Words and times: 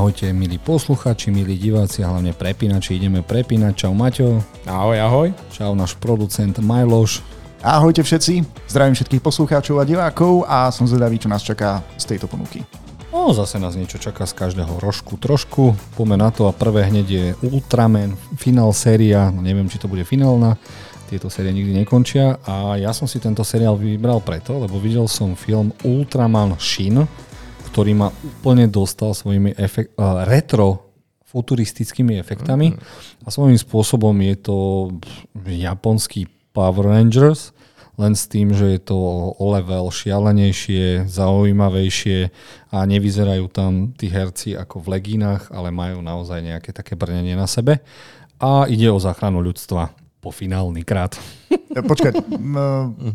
Ahojte 0.00 0.32
milí 0.32 0.56
posluchači, 0.56 1.28
milí 1.28 1.60
diváci 1.60 2.00
a 2.00 2.08
hlavne 2.08 2.32
prepínači. 2.32 2.96
Ideme 2.96 3.20
prepínať. 3.20 3.84
Čau 3.84 3.92
Maťo. 3.92 4.40
Ahoj, 4.64 4.96
ahoj. 4.96 5.28
Čau 5.52 5.76
náš 5.76 5.92
producent 6.00 6.56
Majloš. 6.56 7.20
Ahojte 7.60 8.00
všetci, 8.00 8.64
zdravím 8.64 8.96
všetkých 8.96 9.20
poslucháčov 9.20 9.76
a 9.76 9.84
divákov 9.84 10.48
a 10.48 10.72
som 10.72 10.88
zvedavý, 10.88 11.20
čo 11.20 11.28
nás 11.28 11.44
čaká 11.44 11.84
z 12.00 12.16
tejto 12.16 12.32
ponuky. 12.32 12.64
No, 13.12 13.36
zase 13.36 13.60
nás 13.60 13.76
niečo 13.76 14.00
čaká 14.00 14.24
z 14.24 14.32
každého 14.40 14.80
rožku 14.80 15.20
trošku. 15.20 15.76
Poďme 15.92 16.16
na 16.16 16.32
to 16.32 16.48
a 16.48 16.56
prvé 16.56 16.88
hneď 16.88 17.06
je 17.12 17.26
Ultraman, 17.44 18.16
finál 18.40 18.72
séria, 18.72 19.28
no 19.28 19.44
neviem, 19.44 19.68
či 19.68 19.76
to 19.76 19.84
bude 19.84 20.08
finálna, 20.08 20.56
tieto 21.12 21.28
série 21.28 21.52
nikdy 21.52 21.76
nekončia 21.76 22.40
a 22.48 22.80
ja 22.80 22.96
som 22.96 23.04
si 23.04 23.20
tento 23.20 23.44
seriál 23.44 23.76
vybral 23.76 24.24
preto, 24.24 24.64
lebo 24.64 24.80
videl 24.80 25.04
som 25.12 25.36
film 25.36 25.76
Ultraman 25.84 26.56
Shin, 26.56 27.04
ktorý 27.70 27.92
ma 27.94 28.08
úplne 28.10 28.66
dostal 28.66 29.14
svojimi 29.14 29.54
efekt, 29.54 29.94
uh, 29.94 30.26
retro 30.26 30.90
futuristickými 31.30 32.18
efektami. 32.18 32.74
A 33.22 33.30
svojím 33.30 33.54
spôsobom 33.54 34.14
je 34.18 34.36
to 34.42 34.56
japonský 35.46 36.26
Power 36.50 36.90
Rangers, 36.90 37.54
len 37.94 38.16
s 38.16 38.26
tým, 38.26 38.50
že 38.50 38.74
je 38.74 38.80
to 38.80 38.98
o 39.36 39.44
level 39.54 39.92
šialenejšie, 39.92 41.06
zaujímavejšie 41.06 42.32
a 42.74 42.78
nevyzerajú 42.88 43.46
tam 43.52 43.92
tí 43.94 44.08
herci 44.08 44.56
ako 44.56 44.82
v 44.82 44.98
legínach, 44.98 45.52
ale 45.52 45.70
majú 45.70 46.02
naozaj 46.02 46.40
nejaké 46.42 46.74
také 46.74 46.96
brnenie 46.96 47.36
na 47.36 47.46
sebe. 47.46 47.84
A 48.40 48.64
ide 48.66 48.88
o 48.88 48.96
záchranu 48.96 49.44
ľudstva 49.44 49.92
po 50.20 50.28
finálny 50.28 50.84
krát. 50.84 51.16
Počkaj, 51.72 52.12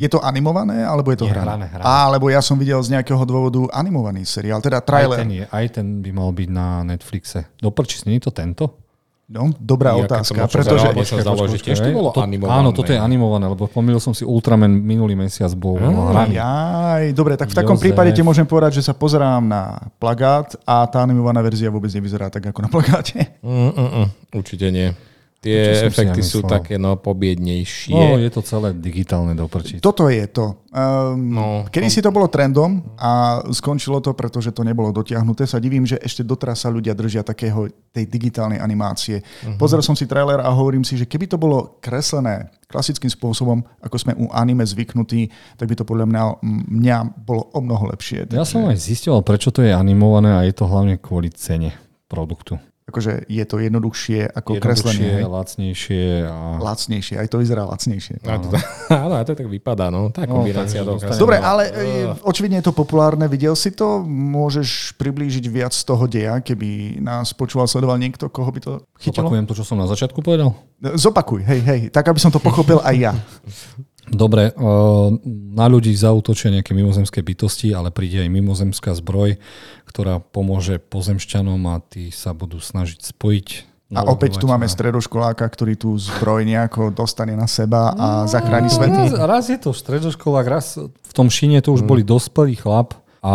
je 0.02 0.09
to 0.09 0.17
animované, 0.25 0.81
alebo 0.81 1.14
je 1.14 1.22
to 1.22 1.28
Nie, 1.30 1.38
hrané? 1.38 1.50
hrané, 1.53 1.66
hrané. 1.70 1.86
Á, 1.86 2.09
lebo 2.09 2.34
ja 2.34 2.42
som 2.42 2.58
videl 2.58 2.81
z 2.81 2.98
nejakého 2.98 3.22
dôvodu 3.23 3.61
animovaný 3.72 4.25
seriál, 4.25 4.58
teda 4.58 4.81
Aj 4.81 4.86
trailer. 4.86 5.22
ten, 5.22 5.31
je, 5.31 5.45
aj 5.45 5.66
ten 5.70 6.02
by 6.02 6.09
mal 6.09 6.33
byť 6.33 6.50
na 6.50 6.81
Netflixe. 6.81 7.45
Doprčí, 7.61 8.02
nie 8.09 8.17
je 8.17 8.26
to 8.26 8.33
tento? 8.33 8.81
No, 9.26 9.50
dobrá 9.58 9.98
Jaká 9.98 10.22
otázka, 10.22 10.45
pretože... 10.45 10.86
Niečo 10.94 11.17
založiť. 11.17 11.59
Tiež 11.66 11.81
to 11.81 11.89
bolo 11.98 12.14
animované. 12.22 12.61
Áno, 12.61 12.70
toto 12.70 12.94
je 12.94 13.02
animované, 13.02 13.50
lebo 13.50 13.66
pomýlil 13.66 13.98
som 13.98 14.14
si 14.14 14.22
Ultraman 14.22 14.70
minulý 14.70 15.17
mesiac 15.17 15.50
bol 15.58 15.81
hraný. 15.81 16.38
Jaj, 16.38 17.06
dobre, 17.17 17.33
tak 17.33 17.50
v 17.50 17.58
takom 17.58 17.73
Jozef. 17.73 17.89
prípade 17.89 18.14
ti 18.14 18.22
môžem 18.22 18.45
povedať, 18.45 18.78
že 18.78 18.86
sa 18.86 18.94
pozerám 18.94 19.42
na 19.42 19.81
plagát 19.98 20.53
a 20.61 20.86
tá 20.86 21.02
animovaná 21.02 21.42
verzia 21.42 21.73
vôbec 21.73 21.89
nevyzerá 21.89 22.30
tak 22.30 22.53
ako 22.53 22.59
na 22.66 22.70
plagáte. 22.70 23.33
Mm, 23.42 23.73
mm, 23.73 23.89
mm, 23.98 24.08
určite 24.38 24.70
nie. 24.70 24.94
Tie 25.46 25.86
efekty 25.86 26.22
ja 26.22 26.26
sú 26.26 26.42
také 26.42 26.82
no 26.82 26.98
pobiednejšie. 26.98 27.94
No, 27.94 28.18
je 28.18 28.30
to 28.34 28.42
celé 28.42 28.74
digitálne 28.74 29.38
doprčiť. 29.38 29.78
Toto 29.78 30.10
je 30.10 30.26
to. 30.26 30.66
Um, 30.74 31.36
No, 31.36 31.68
kedy 31.68 31.88
si 31.92 32.00
to 32.02 32.10
bolo 32.10 32.32
trendom 32.32 32.96
a 32.96 33.44
skončilo 33.52 34.00
to, 34.00 34.16
pretože 34.16 34.56
to 34.56 34.64
nebolo 34.64 34.90
dotiahnuté. 34.96 35.44
Sa 35.44 35.60
divím, 35.60 35.84
že 35.84 36.00
ešte 36.00 36.23
doteraz 36.23 36.64
sa 36.64 36.72
ľudia 36.72 36.96
držia 36.96 37.22
takého 37.22 37.68
tej 37.92 38.08
digitálnej 38.08 38.58
animácie. 38.58 39.20
Uh-huh. 39.22 39.60
Pozrel 39.60 39.84
som 39.84 39.94
si 39.94 40.08
trailer 40.10 40.42
a 40.42 40.50
hovorím 40.50 40.82
si, 40.88 40.96
že 40.96 41.06
keby 41.06 41.28
to 41.30 41.38
bolo 41.38 41.78
kreslené 41.84 42.50
klasickým 42.66 43.12
spôsobom, 43.12 43.62
ako 43.84 43.96
sme 44.02 44.14
u 44.18 44.26
anime 44.34 44.66
zvyknutí, 44.66 45.30
tak 45.56 45.70
by 45.70 45.76
to 45.78 45.86
podľa 45.86 46.10
mňa, 46.10 46.23
mňa 46.72 46.98
bolo 47.23 47.52
o 47.54 47.60
mnoho 47.62 47.94
lepšie. 47.94 48.26
Ja 48.34 48.48
som 48.48 48.66
aj 48.66 48.82
zistil, 48.82 49.14
prečo 49.22 49.54
to 49.54 49.62
je 49.62 49.72
animované 49.72 50.34
a 50.34 50.42
je 50.44 50.56
to 50.56 50.66
hlavne 50.66 50.98
kvôli 50.98 51.30
cene 51.30 51.78
produktu. 52.10 52.58
Akože 52.86 53.25
je 53.25 53.41
to 53.41 53.58
jednoduchšie 53.58 54.30
ako 54.30 54.55
Jednoduchšie, 54.55 54.61
kreslenie. 54.61 55.09
hej. 55.11 55.25
lacnejšie 55.25 56.05
a... 56.23 56.36
Lacnejšie, 56.59 57.16
aj 57.17 57.27
to 57.27 57.38
vyzerá 57.38 57.66
lacnejšie. 57.66 58.22
To, 58.22 58.30
áno, 59.05 59.14
a 59.16 59.22
to 59.22 59.33
tak 59.33 59.50
vypadá, 59.50 59.89
no. 59.89 60.09
Tá 60.09 60.23
No, 60.23 60.38
kombinácia 60.38 60.80
toho 60.80 60.95
dostaneme- 60.95 61.17
Dobre, 61.17 61.36
no. 61.36 61.45
ale 61.47 61.64
e, 61.66 61.81
očividne 62.22 62.61
je 62.61 62.69
to 62.69 62.73
populárne. 62.73 63.25
Videl 63.25 63.53
si 63.53 63.72
to? 63.72 64.05
Môžeš 64.05 64.93
priblížiť 64.95 65.45
viac 65.48 65.71
z 65.71 65.82
toho 65.82 66.05
deja, 66.05 66.37
keby 66.37 66.99
nás 66.99 67.33
počúval, 67.33 67.65
sledoval 67.65 67.98
niekto, 67.98 68.30
koho 68.30 68.48
by 68.48 68.60
to 68.60 68.71
chytilo? 68.95 69.26
Opakujem 69.26 69.45
to, 69.45 69.54
čo 69.55 69.65
som 69.65 69.76
na 69.76 69.86
začiatku 69.86 70.21
povedal. 70.21 70.54
Zopakuj, 70.77 71.42
hej, 71.42 71.61
hej, 71.61 71.81
tak 71.89 72.05
aby 72.05 72.17
som 72.17 72.30
to 72.30 72.37
pochopil 72.37 72.77
aj 72.80 72.95
ja. 72.95 73.14
Dobre, 74.15 74.49
eh, 74.49 74.53
na 75.55 75.65
ľudí 75.67 75.92
zautočia 75.92 76.49
nejaké 76.49 76.71
mimozemské 76.71 77.20
bytosti, 77.20 77.76
ale 77.76 77.92
príde 77.92 78.23
aj 78.23 78.30
mimozemská 78.31 78.95
zbroj, 78.95 79.37
ktorá 79.86 80.23
pomôže 80.23 80.80
pozemšťanom 80.80 81.59
a 81.70 81.83
tí 81.83 82.09
sa 82.09 82.31
budú 82.31 82.64
snažiť 82.64 83.14
spojiť. 83.15 83.48
A 83.93 84.02
opäť 84.09 84.42
tu 84.42 84.49
máme 84.49 84.65
stredoškoláka, 84.65 85.45
ktorý 85.45 85.77
tú 85.77 85.93
zbroj 85.93 86.42
nejako 86.42 86.89
dostane 86.89 87.37
na 87.37 87.45
seba 87.45 87.93
a 87.93 88.08
zachráni 88.25 88.67
svet. 88.73 88.89
Raz, 88.89 89.14
raz 89.14 89.45
je 89.45 89.61
to 89.61 89.77
stredoškolák, 89.77 90.45
raz 90.49 90.81
v 90.81 91.14
tom 91.14 91.30
šine 91.30 91.61
to 91.61 91.70
už 91.70 91.86
boli 91.86 92.02
dospelý 92.02 92.58
chlap 92.58 92.98
a 93.21 93.33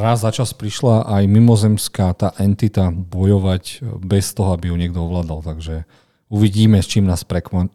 raz 0.00 0.24
za 0.24 0.32
čas 0.32 0.56
prišla 0.56 1.08
aj 1.08 1.22
mimozemská 1.28 2.12
tá 2.16 2.32
entita 2.40 2.88
bojovať 2.88 3.84
bez 4.00 4.32
toho, 4.32 4.56
aby 4.56 4.72
ju 4.72 4.76
niekto 4.80 5.00
ovládal. 5.04 5.44
Takže 5.44 5.84
uvidíme, 6.32 6.80
s 6.80 6.88
čím 6.88 7.04
nás 7.04 7.20
prekvapia. 7.28 7.68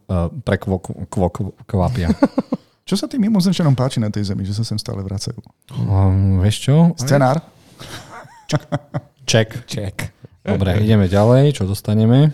Čo 2.88 2.96
sa 2.96 3.04
tým 3.04 3.28
mimozemšťanom 3.28 3.76
páči 3.76 4.00
na 4.00 4.08
tej 4.08 4.32
zemi, 4.32 4.48
že 4.48 4.56
sa 4.56 4.64
sem 4.64 4.80
stále 4.80 5.04
vracajú? 5.04 5.36
Um, 5.76 6.40
vieš 6.40 6.72
čo? 6.72 6.96
Scenár? 6.96 7.44
Check. 9.28 9.68
Check. 9.68 10.08
Dobre, 10.40 10.80
ideme 10.80 11.04
ďalej. 11.04 11.52
Čo 11.52 11.68
dostaneme? 11.68 12.32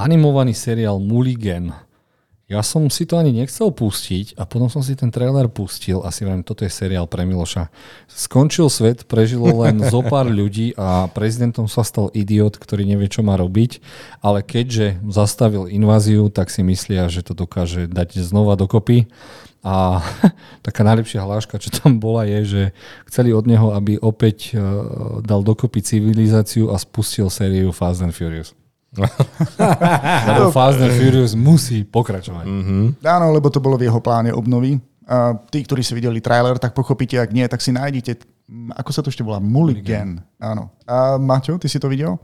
Animovaný 0.00 0.56
seriál 0.56 0.96
Mulligan. 0.96 1.76
Ja 2.52 2.60
som 2.60 2.92
si 2.92 3.08
to 3.08 3.16
ani 3.16 3.32
nechcel 3.32 3.72
pustiť 3.72 4.36
a 4.36 4.44
potom 4.44 4.68
som 4.68 4.84
si 4.84 4.92
ten 4.92 5.08
trailer 5.08 5.48
pustil 5.48 6.04
a 6.04 6.12
si 6.12 6.28
viem, 6.28 6.44
toto 6.44 6.68
je 6.68 6.70
seriál 6.70 7.08
pre 7.08 7.24
Miloša. 7.24 7.72
Skončil 8.12 8.68
svet, 8.68 9.08
prežilo 9.08 9.48
len 9.64 9.80
zo 9.80 10.04
pár 10.04 10.28
ľudí 10.44 10.76
a 10.76 11.08
prezidentom 11.08 11.64
sa 11.64 11.80
stal 11.80 12.12
idiot, 12.12 12.60
ktorý 12.60 12.84
nevie, 12.84 13.08
čo 13.08 13.24
má 13.24 13.40
robiť, 13.40 13.80
ale 14.20 14.44
keďže 14.44 15.00
zastavil 15.08 15.64
inváziu, 15.64 16.28
tak 16.28 16.52
si 16.52 16.60
myslia, 16.60 17.08
že 17.08 17.24
to 17.24 17.32
dokáže 17.32 17.88
dať 17.88 18.20
znova 18.20 18.60
dokopy. 18.60 19.08
A 19.64 20.04
taká 20.66 20.84
najlepšia 20.84 21.24
hláška, 21.24 21.56
čo 21.56 21.72
tam 21.72 22.04
bola, 22.04 22.28
je, 22.28 22.40
že 22.44 22.62
chceli 23.08 23.32
od 23.32 23.48
neho, 23.48 23.72
aby 23.72 23.96
opäť 23.96 24.52
eh, 24.52 24.60
dal 25.24 25.40
dokopy 25.40 25.80
civilizáciu 25.80 26.68
a 26.68 26.76
spustil 26.76 27.32
sériu 27.32 27.72
Fast 27.72 28.04
and 28.04 28.12
Furious. 28.12 28.52
Lebo 30.28 30.52
Fast 30.52 30.80
and 30.84 30.92
Furious 30.92 31.32
musí 31.32 31.80
pokračovať. 31.88 32.44
Áno, 33.00 33.32
lebo 33.32 33.48
to 33.48 33.56
bolo 33.56 33.80
v 33.80 33.88
jeho 33.88 34.00
pláne 34.04 34.28
obnovy. 34.36 34.76
A 35.08 35.34
tí, 35.50 35.66
ktorí 35.66 35.82
si 35.82 35.96
videli 35.98 36.22
trailer, 36.22 36.60
tak 36.62 36.78
pochopíte, 36.78 37.18
ak 37.18 37.34
nie, 37.34 37.42
tak 37.50 37.58
si 37.58 37.74
nájdete, 37.74 38.22
mm, 38.46 38.78
ako 38.78 38.90
sa 38.94 39.02
to 39.02 39.10
ešte 39.10 39.26
volá, 39.26 39.42
Mulligan. 39.42 40.22
Áno. 40.38 40.70
A 40.86 41.18
Maťo, 41.18 41.58
ty 41.58 41.66
si 41.66 41.82
to 41.82 41.90
videl? 41.90 42.22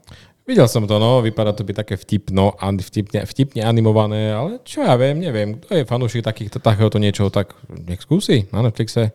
Videl 0.48 0.64
som 0.64 0.88
to, 0.88 0.96
no, 0.96 1.20
vypadá 1.20 1.52
to 1.52 1.60
byť 1.60 1.76
také 1.76 1.94
vtipno, 2.00 2.56
vtipne, 2.56 3.28
vtipne 3.28 3.60
animované, 3.68 4.32
ale 4.32 4.64
čo 4.64 4.80
ja 4.80 4.96
viem, 4.96 5.20
neviem, 5.20 5.60
kto 5.60 5.76
je 5.76 5.84
fanúšik 5.84 6.24
takýchto, 6.24 6.56
takéhoto 6.64 6.96
niečoho, 6.96 7.28
tak 7.28 7.52
nech 7.68 8.00
skúsi 8.00 8.48
na 8.48 8.64
Netflixe. 8.64 9.12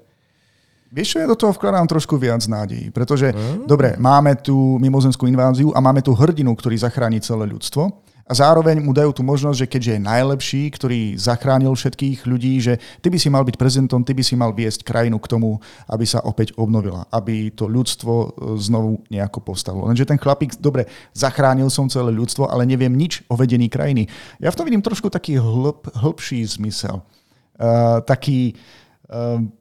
Vieš 0.94 1.18
čo, 1.18 1.18
ja 1.18 1.28
do 1.28 1.34
toho 1.34 1.50
vkladám 1.58 1.90
trošku 1.90 2.22
viac 2.22 2.46
nádejí, 2.46 2.94
pretože, 2.94 3.34
mm. 3.34 3.66
dobre, 3.66 3.98
máme 3.98 4.38
tu 4.38 4.78
mimozemskú 4.78 5.26
inváziu 5.26 5.74
a 5.74 5.82
máme 5.82 6.06
tu 6.06 6.14
hrdinu, 6.14 6.54
ktorý 6.54 6.78
zachráni 6.78 7.18
celé 7.18 7.50
ľudstvo 7.50 7.90
a 8.24 8.32
zároveň 8.32 8.80
mu 8.80 8.96
dajú 8.96 9.12
tú 9.12 9.20
možnosť, 9.26 9.58
že 9.58 9.68
keďže 9.68 9.92
je 9.98 10.08
najlepší, 10.08 10.62
ktorý 10.72 11.02
zachránil 11.20 11.76
všetkých 11.76 12.24
ľudí, 12.24 12.56
že 12.64 12.80
ty 13.04 13.12
by 13.12 13.20
si 13.20 13.28
mal 13.28 13.44
byť 13.44 13.56
prezidentom, 13.60 14.06
ty 14.06 14.16
by 14.16 14.24
si 14.24 14.38
mal 14.40 14.56
viesť 14.56 14.88
krajinu 14.88 15.20
k 15.20 15.28
tomu, 15.28 15.60
aby 15.92 16.06
sa 16.08 16.24
opäť 16.24 16.56
obnovila, 16.56 17.04
aby 17.12 17.52
to 17.52 17.68
ľudstvo 17.68 18.14
e, 18.14 18.28
znovu 18.64 19.04
nejako 19.12 19.44
povstalo. 19.44 19.90
Lenže 19.92 20.08
ten 20.08 20.16
chlapík, 20.16 20.56
dobre, 20.56 20.88
zachránil 21.12 21.68
som 21.68 21.92
celé 21.92 22.16
ľudstvo, 22.16 22.48
ale 22.48 22.64
neviem 22.64 22.96
nič 22.96 23.28
o 23.28 23.36
vedení 23.36 23.68
krajiny. 23.68 24.08
Ja 24.40 24.56
v 24.56 24.58
tom 24.62 24.70
vidím 24.72 24.86
trošku 24.86 25.12
taký 25.12 25.36
hlb, 25.42 25.92
hĺbší 25.92 26.46
zmysel. 26.48 27.04
Uh, 27.60 28.00
taký... 28.06 28.56
Uh, 29.12 29.52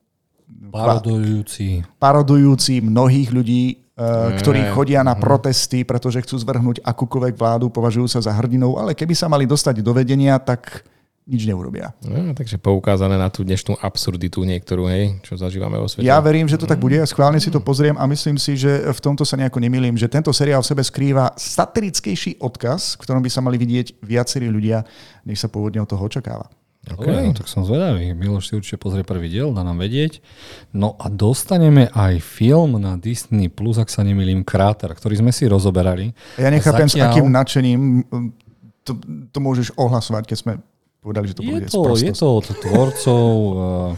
Parodujúci. 0.73 1.85
parodujúci 2.01 2.81
mnohých 2.81 3.29
ľudí, 3.29 3.93
uh, 3.97 4.33
ktorí 4.41 4.73
chodia 4.73 5.05
na 5.05 5.13
protesty, 5.13 5.85
pretože 5.85 6.25
chcú 6.25 6.41
zvrhnúť 6.41 6.81
akúkoľvek 6.81 7.35
vládu, 7.37 7.69
považujú 7.69 8.09
sa 8.09 8.25
za 8.25 8.33
hrdinou, 8.33 8.81
ale 8.81 8.97
keby 8.97 9.13
sa 9.13 9.29
mali 9.29 9.45
dostať 9.45 9.85
do 9.85 9.93
vedenia, 9.93 10.41
tak 10.41 10.89
nič 11.23 11.47
neurobia. 11.47 11.95
No, 12.03 12.35
takže 12.35 12.59
poukázané 12.59 13.15
na 13.15 13.31
tú 13.31 13.47
dnešnú 13.47 13.79
absurditu 13.79 14.43
niektorú, 14.43 14.91
hej, 14.91 15.23
čo 15.23 15.39
zažívame 15.39 15.79
vo 15.79 15.87
svete. 15.87 16.03
Ja 16.03 16.19
verím, 16.19 16.51
že 16.51 16.59
to 16.59 16.67
tak 16.67 16.83
bude 16.83 16.99
a 16.99 17.07
schválne 17.07 17.39
si 17.39 17.47
to 17.47 17.63
pozriem 17.63 17.95
a 17.95 18.11
myslím 18.11 18.43
si, 18.43 18.59
že 18.59 18.91
v 18.91 19.01
tomto 19.01 19.23
sa 19.23 19.39
nejako 19.39 19.63
nemýlim, 19.63 19.95
že 19.95 20.11
tento 20.11 20.35
seriál 20.35 20.67
v 20.67 20.71
sebe 20.75 20.83
skrýva 20.83 21.31
satirickejší 21.39 22.43
odkaz, 22.43 22.99
v 22.99 23.07
ktorom 23.07 23.23
by 23.23 23.31
sa 23.31 23.39
mali 23.39 23.55
vidieť 23.55 24.03
viacerí 24.03 24.51
ľudia, 24.51 24.83
než 25.23 25.39
sa 25.39 25.47
pôvodne 25.47 25.79
od 25.79 25.87
toho 25.87 26.03
očakáva. 26.03 26.51
Okay. 26.83 27.31
No, 27.31 27.31
tak 27.31 27.47
som 27.47 27.63
zvedavý. 27.63 28.11
Miloš 28.11 28.51
si 28.51 28.53
určite 28.59 28.75
pozrie 28.75 29.07
prvý 29.07 29.31
diel, 29.31 29.55
dá 29.55 29.63
nám 29.63 29.79
vedieť. 29.79 30.19
No 30.75 30.99
a 30.99 31.07
dostaneme 31.07 31.87
aj 31.95 32.19
film 32.19 32.75
na 32.83 32.99
Disney+, 32.99 33.47
Plus, 33.47 33.79
ak 33.79 33.87
sa 33.87 34.03
nemýlim, 34.03 34.43
Kráter, 34.43 34.91
ktorý 34.91 35.23
sme 35.23 35.31
si 35.31 35.47
rozoberali. 35.47 36.11
Ja 36.35 36.51
nechápem, 36.51 36.91
Zatiaľ- 36.91 37.07
s 37.07 37.15
akým 37.15 37.29
nadšením 37.31 37.81
to, 38.83 38.99
to 39.31 39.39
môžeš 39.39 39.79
ohlasovať, 39.79 40.27
keď 40.27 40.39
sme 40.43 40.53
povedali, 40.99 41.31
že 41.31 41.35
to 41.39 41.43
Je 41.43 41.51
bude 41.55 41.67
to, 41.71 41.81
je 42.03 42.15
to 42.15 42.29
od 42.43 42.47
tvorcov 42.51 43.27
uh, 43.31 43.91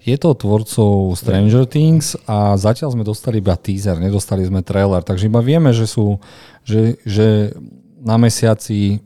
Je 0.00 0.16
to 0.16 0.32
tvorcov 0.32 0.92
Stranger 1.20 1.68
Things 1.68 2.16
a 2.24 2.56
zatiaľ 2.56 2.96
sme 2.96 3.04
dostali 3.04 3.44
iba 3.44 3.52
teaser, 3.52 4.00
nedostali 4.00 4.40
sme 4.48 4.64
trailer, 4.64 5.04
takže 5.04 5.28
iba 5.28 5.44
vieme, 5.44 5.76
že 5.76 5.84
sú, 5.84 6.16
že, 6.64 6.96
že 7.04 7.52
na 8.00 8.16
mesiaci 8.16 9.04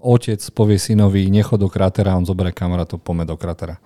otec 0.00 0.40
povie 0.54 0.78
synovi, 0.78 1.26
nechod 1.30 1.58
do 1.58 1.68
kratera, 1.70 2.14
on 2.14 2.26
zoberie 2.26 2.54
kamarátov, 2.54 3.02
pome 3.02 3.26
do 3.26 3.34
kratera. 3.34 3.78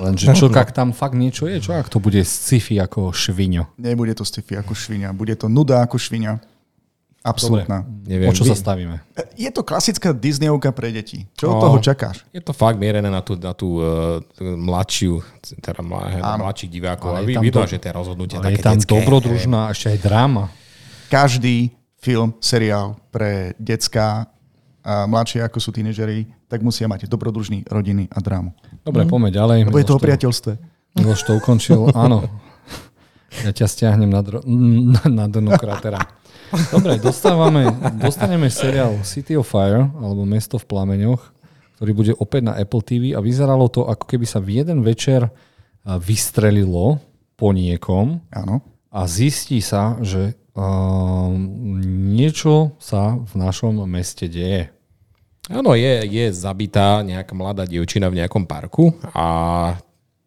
Lenže 0.00 0.32
čo, 0.32 0.46
ak 0.48 0.70
tam 0.70 0.94
fakt 0.94 1.18
niečo 1.18 1.50
je, 1.50 1.60
čo 1.60 1.74
ak 1.74 1.90
to 1.90 1.98
bude 1.98 2.22
sci-fi 2.22 2.78
ako 2.78 3.10
šviňo? 3.10 3.76
Nebude 3.76 4.14
to 4.14 4.22
sci-fi 4.22 4.58
ako 4.62 4.72
šviňa, 4.72 5.10
bude 5.12 5.34
to 5.34 5.50
nuda 5.50 5.82
ako 5.82 5.98
šviňa. 5.98 6.38
Absolutná. 7.20 7.84
Neviem, 8.08 8.32
o 8.32 8.32
čo 8.32 8.48
sa 8.48 8.56
stavíme? 8.56 9.04
Je 9.36 9.52
to 9.52 9.60
klasická 9.60 10.16
Disneyovka 10.16 10.72
pre 10.72 10.88
deti. 10.88 11.28
Čo 11.36 11.52
no, 11.52 11.60
od 11.60 11.68
toho 11.68 11.76
čakáš? 11.84 12.24
Je 12.32 12.40
to 12.40 12.56
fakt 12.56 12.80
mierené 12.80 13.12
na 13.12 13.20
tú, 13.20 13.36
na 13.36 13.52
tú 13.52 13.76
uh, 13.76 14.24
mladšiu, 14.40 15.20
teda 15.60 15.84
mlad, 15.84 16.16
mladších 16.16 16.72
divákov. 16.72 17.12
Ale 17.12 17.28
vy, 17.28 17.52
to, 17.52 17.68
že 17.68 17.76
tie 17.76 17.92
rozhodnutia 17.92 18.40
ale 18.40 18.56
také 18.56 18.64
je 18.64 18.64
tam 18.64 18.80
detské, 18.80 18.88
dobrodružná, 18.88 19.68
ešte 19.68 19.92
aj 19.92 19.98
dráma. 20.00 20.48
Každý 21.12 21.76
film, 22.00 22.32
seriál 22.40 22.96
pre 23.12 23.52
decka 23.60 24.24
a 24.80 25.04
mladšie 25.04 25.44
ako 25.44 25.58
sú 25.60 25.70
tínežeri, 25.72 26.28
tak 26.48 26.64
musia 26.64 26.88
mať 26.88 27.06
dobrodružný 27.06 27.68
rodiny 27.68 28.08
a 28.08 28.18
drámu. 28.20 28.56
Dobre, 28.84 29.04
mm. 29.04 29.10
poďme 29.10 29.30
ďalej. 29.30 29.58
Lebo 29.68 29.80
je 29.80 29.88
to 29.88 29.96
o 29.96 30.02
priateľstve. 30.02 30.52
Miloš 31.00 31.20
to 31.28 31.32
ukončil, 31.36 31.92
áno. 32.04 32.26
Ja 33.44 33.54
ťa 33.54 33.66
stiahnem 33.70 34.10
na, 34.10 34.20
dro- 34.24 34.44
na, 34.44 35.02
na 35.06 35.24
dno 35.30 35.54
kratera. 35.54 36.02
Dobre, 36.74 36.98
dostávame, 36.98 37.70
dostaneme 38.02 38.50
seriál 38.50 38.98
City 39.06 39.38
of 39.38 39.46
Fire, 39.46 39.86
alebo 40.02 40.26
Mesto 40.26 40.58
v 40.58 40.66
plameňoch, 40.66 41.22
ktorý 41.78 41.92
bude 41.94 42.12
opäť 42.18 42.50
na 42.50 42.58
Apple 42.58 42.82
TV 42.82 43.14
a 43.14 43.22
vyzeralo 43.22 43.70
to, 43.70 43.86
ako 43.86 44.02
keby 44.02 44.26
sa 44.26 44.42
v 44.42 44.58
jeden 44.58 44.82
večer 44.82 45.30
vystrelilo 45.86 46.98
po 47.38 47.54
niekom 47.54 48.20
Áno. 48.34 48.60
a 48.92 49.06
zistí 49.06 49.62
sa, 49.62 49.96
že 50.02 50.36
uh, 50.60 51.32
niečo 52.12 52.76
sa 52.76 53.16
v 53.16 53.32
našom 53.40 53.80
meste 53.88 54.28
deje. 54.28 54.68
Áno, 55.50 55.74
je, 55.74 56.06
je 56.06 56.30
zabitá 56.30 57.00
nejaká 57.02 57.32
mladá 57.34 57.66
dievčina 57.66 58.06
v 58.06 58.22
nejakom 58.22 58.46
parku 58.46 58.94
a 59.10 59.26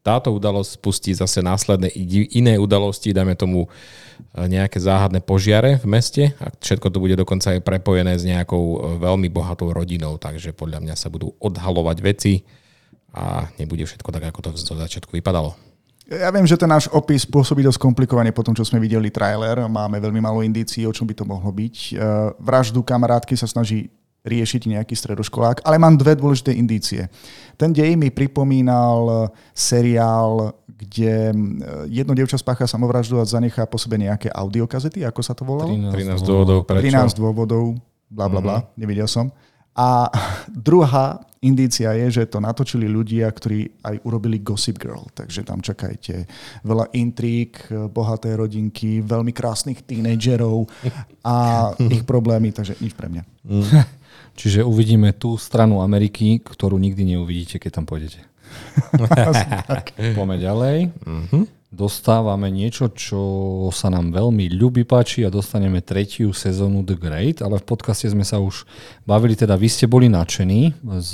táto 0.03 0.35
udalosť 0.35 0.83
spustí 0.83 1.15
zase 1.15 1.39
následné 1.39 1.87
iné 2.35 2.59
udalosti, 2.59 3.15
dajme 3.15 3.39
tomu 3.39 3.63
e, 3.63 3.67
nejaké 4.51 4.75
záhadné 4.83 5.23
požiare 5.23 5.79
v 5.79 5.87
meste 5.87 6.23
a 6.43 6.51
všetko 6.51 6.91
to 6.91 6.99
bude 6.99 7.15
dokonca 7.15 7.55
aj 7.55 7.63
prepojené 7.63 8.19
s 8.19 8.27
nejakou 8.27 8.59
e, 8.59 8.77
veľmi 8.99 9.31
bohatou 9.31 9.71
rodinou, 9.71 10.19
takže 10.19 10.51
podľa 10.51 10.83
mňa 10.83 10.95
sa 10.99 11.07
budú 11.07 11.31
odhalovať 11.39 11.97
veci 12.03 12.43
a 13.15 13.47
nebude 13.55 13.87
všetko 13.87 14.11
tak, 14.11 14.27
ako 14.27 14.39
to 14.43 14.49
zo 14.59 14.75
začiatku 14.75 15.15
vypadalo. 15.15 15.55
Ja 16.13 16.29
viem, 16.29 16.45
že 16.45 16.59
ten 16.59 16.69
náš 16.69 16.85
opis 16.93 17.25
pôsobí 17.25 17.65
dosť 17.65 17.81
komplikovane 17.81 18.29
po 18.29 18.45
tom, 18.45 18.53
čo 18.53 18.61
sme 18.61 18.77
videli 18.77 19.09
trailer. 19.09 19.65
Máme 19.65 19.97
veľmi 19.97 20.21
málo 20.21 20.45
indícií, 20.45 20.85
o 20.85 20.93
čom 20.93 21.09
by 21.09 21.15
to 21.17 21.25
mohlo 21.25 21.49
byť. 21.49 21.75
E, 21.75 21.93
vraždu 22.37 22.85
kamarátky 22.85 23.33
sa 23.33 23.49
snaží 23.49 23.89
riešiť 24.23 24.71
nejaký 24.71 24.95
stredoškolák, 24.95 25.67
ale 25.67 25.75
mám 25.75 25.99
dve 25.99 26.15
dôležité 26.15 26.55
indície. 26.55 27.11
Ten 27.59 27.75
dej 27.75 27.99
mi 27.99 28.07
pripomínal 28.07 29.27
seriál, 29.51 30.55
kde 30.63 31.35
jedno 31.91 32.15
dievča 32.15 32.39
spácha 32.39 32.63
samovraždu 32.63 33.19
a 33.19 33.27
zanechá 33.27 33.67
po 33.67 33.75
sebe 33.75 33.99
nejaké 33.99 34.31
audiokazety, 34.31 35.03
ako 35.03 35.19
sa 35.19 35.35
to 35.35 35.43
volalo? 35.43 35.75
13, 35.75 36.23
13 36.23 36.23
dôvodov, 36.23 36.63
prečo? 36.63 36.87
13 36.87 37.19
dôvodov, 37.19 37.63
bla 38.07 38.31
bla 38.31 38.39
bla, 38.39 38.57
mm-hmm. 38.63 38.79
nevidel 38.79 39.07
som. 39.11 39.27
A 39.73 40.07
druhá 40.53 41.25
indícia 41.43 41.91
je, 41.97 42.21
že 42.21 42.29
to 42.31 42.39
natočili 42.39 42.87
ľudia, 42.87 43.27
ktorí 43.27 43.83
aj 43.83 43.95
urobili 44.07 44.39
Gossip 44.39 44.79
Girl, 44.79 45.11
takže 45.11 45.43
tam 45.43 45.59
čakajte 45.59 46.23
veľa 46.63 46.93
intrík, 46.95 47.67
bohaté 47.91 48.39
rodinky, 48.39 49.03
veľmi 49.03 49.35
krásnych 49.35 49.83
tínedžerov 49.83 50.71
a 51.27 51.35
ich 51.91 52.07
problémy, 52.07 52.55
takže 52.55 52.79
nič 52.79 52.95
pre 52.95 53.11
mňa. 53.11 53.23
Mm. 53.43 53.65
Čiže 54.39 54.65
uvidíme 54.65 55.13
tú 55.13 55.37
stranu 55.37 55.83
Ameriky, 55.85 56.41
ktorú 56.41 56.81
nikdy 56.81 57.17
neuvidíte, 57.17 57.61
keď 57.61 57.81
tam 57.81 57.85
pôjdete. 57.85 58.25
Poďme 60.17 60.37
ďalej. 60.41 60.77
Uh-huh. 61.05 61.45
Dostávame 61.73 62.53
niečo, 62.53 62.93
čo 62.93 63.21
sa 63.73 63.89
nám 63.89 64.13
veľmi 64.13 64.45
ľubí 64.53 64.85
páči 64.85 65.25
a 65.25 65.33
dostaneme 65.33 65.81
tretiu 65.81 66.29
sezónu 66.29 66.85
The 66.85 66.93
Great, 66.93 67.41
ale 67.41 67.57
v 67.57 67.65
podcaste 67.65 68.05
sme 68.05 68.21
sa 68.21 68.37
už 68.37 68.69
bavili, 69.09 69.33
teda 69.33 69.57
vy 69.57 69.65
ste 69.73 69.89
boli 69.89 70.05
nadšení 70.05 70.85
z 71.01 71.11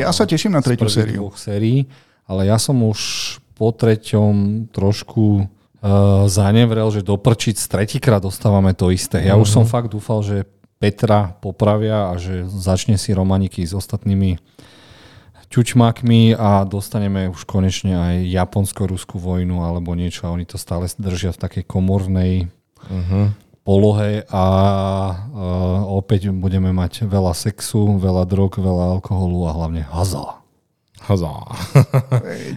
Ja 0.00 0.16
sa 0.16 0.24
teším 0.24 0.56
na 0.56 0.64
tretiu 0.64 0.88
sériu. 0.88 1.28
sérií, 1.36 1.84
ale 2.24 2.48
ja 2.48 2.56
som 2.56 2.80
už 2.80 3.36
po 3.52 3.68
treťom 3.76 4.72
trošku 4.72 5.44
uh, 5.44 6.24
zanevrel, 6.24 6.88
že 6.88 7.04
doprčiť 7.04 7.60
z 7.60 7.66
tretíkrát 7.68 8.24
dostávame 8.24 8.72
to 8.72 8.88
isté. 8.88 9.20
Ja 9.28 9.36
uh-huh. 9.36 9.44
už 9.44 9.60
som 9.60 9.68
mhm. 9.68 9.70
fakt 9.76 9.92
dúfal, 9.92 10.24
že 10.24 10.48
Petra 10.80 11.36
popravia 11.36 12.08
a 12.08 12.16
že 12.16 12.48
začne 12.48 12.96
si 12.96 13.12
romaniky 13.12 13.60
s 13.60 13.76
ostatnými 13.76 14.40
ťučmákmi 15.50 16.38
a 16.38 16.62
dostaneme 16.62 17.26
už 17.26 17.42
konečne 17.42 17.98
aj 17.98 18.16
japonsko-ruskú 18.30 19.18
vojnu 19.18 19.66
alebo 19.66 19.98
niečo 19.98 20.30
a 20.30 20.32
oni 20.32 20.46
to 20.46 20.54
stále 20.54 20.86
držia 20.86 21.34
v 21.34 21.42
takej 21.42 21.64
komornej 21.66 22.32
uh-huh. 22.86 23.34
polohe 23.66 24.22
a 24.30 24.44
uh, 25.10 25.90
opäť 25.90 26.30
budeme 26.30 26.70
mať 26.70 27.02
veľa 27.10 27.34
sexu, 27.34 27.98
veľa 27.98 28.30
drog, 28.30 28.62
veľa 28.62 29.02
alkoholu 29.02 29.50
a 29.50 29.56
hlavne 29.58 29.82
haza. 29.90 30.38
Haza. 31.02 31.34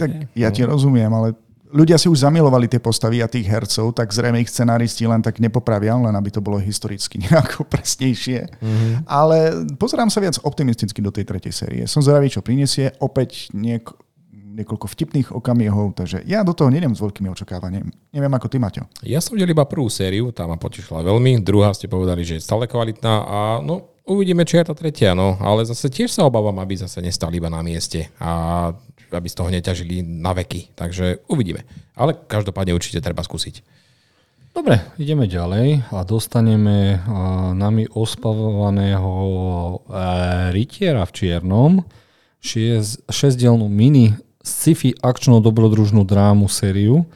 tak 0.02 0.30
ja 0.38 0.54
ti 0.54 0.62
rozumiem, 0.62 1.10
ale 1.10 1.34
ľudia 1.74 1.98
si 1.98 2.06
už 2.08 2.22
zamilovali 2.24 2.70
tie 2.70 2.78
postavy 2.78 3.26
a 3.26 3.28
tých 3.28 3.50
hercov, 3.50 3.98
tak 3.98 4.14
zrejme 4.14 4.40
ich 4.40 4.54
scenáristi 4.54 5.10
len 5.10 5.26
tak 5.26 5.42
nepopravia, 5.42 5.98
len 5.98 6.14
aby 6.14 6.30
to 6.30 6.40
bolo 6.40 6.62
historicky 6.62 7.18
nejako 7.26 7.66
presnejšie. 7.66 8.48
Mm-hmm. 8.62 8.94
Ale 9.10 9.68
pozerám 9.82 10.14
sa 10.14 10.22
viac 10.22 10.38
optimisticky 10.46 11.02
do 11.02 11.10
tej 11.10 11.26
tretej 11.26 11.52
série. 11.52 11.82
Som 11.90 12.06
zvedavý, 12.06 12.30
čo 12.30 12.46
prinesie. 12.46 12.94
Opäť 13.02 13.50
niek- 13.52 13.92
niekoľko 14.54 14.86
vtipných 14.86 15.34
okamihov, 15.34 15.98
takže 15.98 16.22
ja 16.30 16.46
do 16.46 16.54
toho 16.54 16.70
nedem 16.70 16.94
s 16.94 17.02
veľkými 17.02 17.26
očakávaním. 17.34 17.90
Neviem 18.14 18.34
ako 18.38 18.48
ty, 18.48 18.62
Maťo. 18.62 18.86
Ja 19.02 19.18
som 19.18 19.34
videl 19.34 19.50
iba 19.50 19.66
prvú 19.66 19.90
sériu, 19.90 20.30
tá 20.30 20.46
ma 20.46 20.62
potešila 20.62 21.02
veľmi. 21.02 21.42
Druhá 21.42 21.74
ste 21.74 21.90
povedali, 21.90 22.22
že 22.22 22.38
je 22.38 22.46
stále 22.46 22.70
kvalitná 22.70 23.26
a 23.26 23.38
no, 23.66 23.90
uvidíme, 24.06 24.46
či 24.46 24.62
je 24.62 24.70
tá 24.70 24.76
tretia, 24.78 25.18
no. 25.18 25.42
Ale 25.42 25.66
zase 25.66 25.90
tiež 25.90 26.14
sa 26.14 26.30
obávam, 26.30 26.56
aby 26.62 26.78
zase 26.78 27.02
nestali 27.02 27.42
iba 27.42 27.50
na 27.50 27.66
mieste. 27.66 28.14
A 28.22 28.72
aby 29.14 29.28
z 29.30 29.38
toho 29.38 29.50
neťažili 29.54 30.02
na 30.02 30.34
veky. 30.34 30.74
Takže 30.74 31.26
uvidíme. 31.30 31.66
Ale 31.94 32.18
každopádne 32.18 32.74
určite 32.74 33.00
treba 33.00 33.22
skúsiť. 33.22 33.62
Dobre, 34.54 34.86
ideme 35.02 35.26
ďalej 35.26 35.90
a 35.90 36.06
dostaneme 36.06 37.02
nami 37.58 37.90
ospavovaného 37.90 39.10
e, 39.10 39.76
rytiera 40.54 41.02
v 41.10 41.12
čiernom, 41.18 41.72
šesťdielnú 42.38 43.66
mini 43.66 44.14
sci-fi 44.46 44.94
akčnú 45.02 45.42
dobrodružnú 45.42 46.06
drámu 46.06 46.46
sériu 46.54 47.10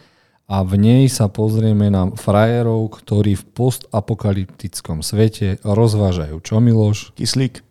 a 0.49 0.63
v 0.63 0.79
nej 0.79 1.03
sa 1.11 1.29
pozrieme 1.29 1.91
na 1.91 2.09
frajerov, 2.15 3.03
ktorí 3.03 3.35
v 3.37 3.45
postapokalyptickom 3.53 5.03
svete 5.03 5.61
rozvážajú. 5.61 6.39
Čo, 6.41 6.57
Miloš? 6.57 7.13
Kyslík. 7.13 7.61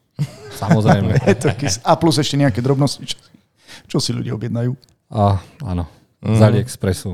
Samozrejme. 0.60 1.16
Je 1.32 1.36
to 1.40 1.50
kys- 1.56 1.80
a 1.82 1.96
plus 1.96 2.20
ešte 2.20 2.36
nejaké 2.36 2.60
drobnosti, 2.60 3.02
čo 3.86 3.98
si 3.98 4.14
ľudia 4.14 4.34
objednajú. 4.34 4.72
A, 5.12 5.38
áno. 5.62 5.84
Mm. 6.26 6.34
Z 6.34 6.40
AliExpressu. 6.42 7.10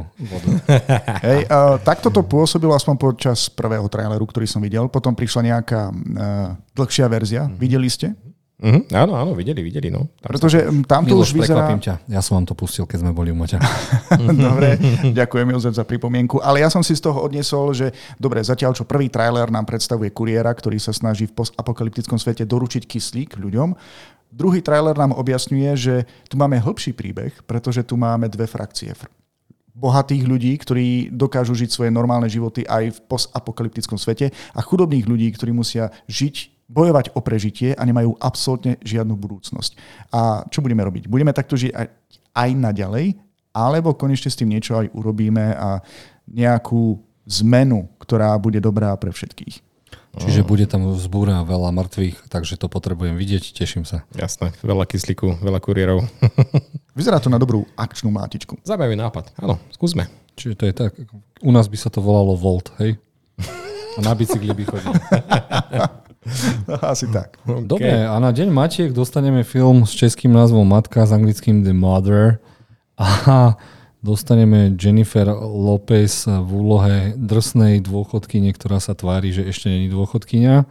Hej, 1.26 1.40
uh, 1.50 1.76
takto 1.82 2.09
to 2.09 2.25
pôsobilo 2.25 2.73
aspoň 2.73 2.97
počas 2.97 3.50
prvého 3.52 3.85
traileru, 3.90 4.25
ktorý 4.25 4.49
som 4.49 4.62
videl. 4.62 4.88
Potom 4.88 5.12
prišla 5.12 5.52
nejaká 5.52 5.90
uh, 5.90 6.56
dlhšia 6.73 7.06
verzia. 7.11 7.42
Mm. 7.44 7.59
Videli 7.61 7.88
ste? 7.92 8.16
Mm-hmm. 8.62 8.94
Áno, 8.94 9.18
áno, 9.18 9.35
videli, 9.35 9.59
videli. 9.59 9.90
No. 9.90 10.06
Tam 10.23 10.30
Pretože 10.30 10.62
tam 10.87 11.02
to 11.02 11.18
už 11.18 11.35
vyzerá... 11.35 11.66
ťa. 11.75 12.06
Ja 12.06 12.23
som 12.23 12.38
vám 12.38 12.47
to 12.47 12.54
pustil, 12.54 12.87
keď 12.87 13.02
sme 13.02 13.11
boli 13.11 13.35
u 13.35 13.37
Maťa. 13.37 13.59
dobre, 14.47 14.78
ďakujem 15.11 15.50
Jozef 15.50 15.75
za 15.75 15.82
pripomienku. 15.82 16.38
Ale 16.38 16.62
ja 16.62 16.71
som 16.71 16.78
si 16.78 16.94
z 16.94 17.02
toho 17.02 17.26
odniesol, 17.26 17.75
že 17.75 17.90
dobre, 18.23 18.38
zatiaľ 18.38 18.71
čo 18.78 18.87
prvý 18.87 19.11
trailer 19.11 19.50
nám 19.50 19.66
predstavuje 19.66 20.14
kuriéra, 20.14 20.54
ktorý 20.54 20.78
sa 20.78 20.94
snaží 20.94 21.26
v 21.26 21.35
postapokalyptickom 21.42 22.23
svete 22.23 22.47
doručiť 22.47 22.87
kyslík 22.87 23.35
ľuďom, 23.35 23.75
Druhý 24.32 24.64
trailer 24.64 24.96
nám 24.96 25.12
objasňuje, 25.12 25.70
že 25.76 25.94
tu 26.32 26.40
máme 26.40 26.56
hĺbší 26.56 26.96
príbeh, 26.96 27.36
pretože 27.44 27.84
tu 27.84 28.00
máme 28.00 28.32
dve 28.32 28.48
frakcie. 28.48 28.96
Bohatých 29.76 30.24
ľudí, 30.24 30.56
ktorí 30.56 31.12
dokážu 31.12 31.52
žiť 31.52 31.68
svoje 31.68 31.90
normálne 31.92 32.32
životy 32.32 32.64
aj 32.64 32.96
v 32.96 32.98
postapokalyptickom 33.12 34.00
svete 34.00 34.32
a 34.32 34.60
chudobných 34.64 35.04
ľudí, 35.04 35.28
ktorí 35.36 35.52
musia 35.52 35.92
žiť, 36.08 36.64
bojovať 36.72 37.12
o 37.12 37.20
prežitie 37.20 37.76
a 37.76 37.84
nemajú 37.84 38.16
absolútne 38.16 38.80
žiadnu 38.80 39.12
budúcnosť. 39.12 39.76
A 40.16 40.48
čo 40.48 40.64
budeme 40.64 40.80
robiť? 40.80 41.04
Budeme 41.12 41.36
takto 41.36 41.60
žiť 41.60 41.76
aj, 41.76 41.86
aj 42.32 42.50
naďalej, 42.56 43.06
alebo 43.52 43.92
konečne 43.92 44.32
s 44.32 44.40
tým 44.40 44.48
niečo 44.48 44.80
aj 44.80 44.88
urobíme 44.96 45.52
a 45.52 45.84
nejakú 46.24 46.96
zmenu, 47.28 47.92
ktorá 48.00 48.32
bude 48.40 48.56
dobrá 48.64 48.96
pre 48.96 49.12
všetkých. 49.12 49.72
Čiže 50.12 50.45
bude 50.45 50.69
tam 50.69 50.92
vzbúra 50.92 51.40
veľa 51.40 51.73
mŕtvych, 51.73 52.28
takže 52.28 52.61
to 52.61 52.69
potrebujem 52.69 53.16
vidieť, 53.16 53.57
teším 53.57 53.88
sa. 53.88 54.04
Jasné, 54.12 54.52
veľa 54.61 54.85
kyslíku, 54.85 55.40
veľa 55.40 55.57
kuriérov. 55.57 56.04
Vyzerá 56.99 57.16
to 57.16 57.33
na 57.33 57.40
dobrú 57.40 57.64
akčnú 57.81 58.12
mátičku. 58.12 58.61
Zaujímavý 58.61 59.00
nápad. 59.00 59.33
Áno, 59.40 59.57
skúsme. 59.73 60.12
Čiže 60.37 60.54
to 60.57 60.64
je 60.69 60.75
tak, 60.76 60.92
u 61.40 61.50
nás 61.52 61.64
by 61.64 61.76
sa 61.81 61.88
to 61.88 62.04
volalo 62.04 62.37
Volt, 62.37 62.76
hej? 62.81 63.00
A 63.97 64.00
na 64.04 64.12
bicykli 64.12 64.52
by 64.52 64.64
chodil. 64.69 64.92
Asi 66.92 67.09
tak. 67.09 67.40
Dobre, 67.45 68.07
a 68.07 68.14
na 68.21 68.31
Deň 68.31 68.49
Matiek 68.52 68.90
dostaneme 68.95 69.42
film 69.42 69.85
s 69.88 69.97
českým 69.97 70.31
názvom 70.33 70.64
Matka, 70.64 71.02
s 71.02 71.12
anglickým 71.12 71.66
The 71.66 71.75
Mother. 71.75 72.38
A 73.00 73.57
dostaneme 74.02 74.75
Jennifer 74.75 75.30
Lopez 75.40 76.26
v 76.26 76.50
úlohe 76.50 77.14
drsnej 77.14 77.78
dôchodkyne, 77.87 78.50
ktorá 78.50 78.82
sa 78.82 78.99
tvári, 78.99 79.30
že 79.30 79.47
ešte 79.47 79.71
není 79.71 79.87
dôchodkynia. 79.87 80.66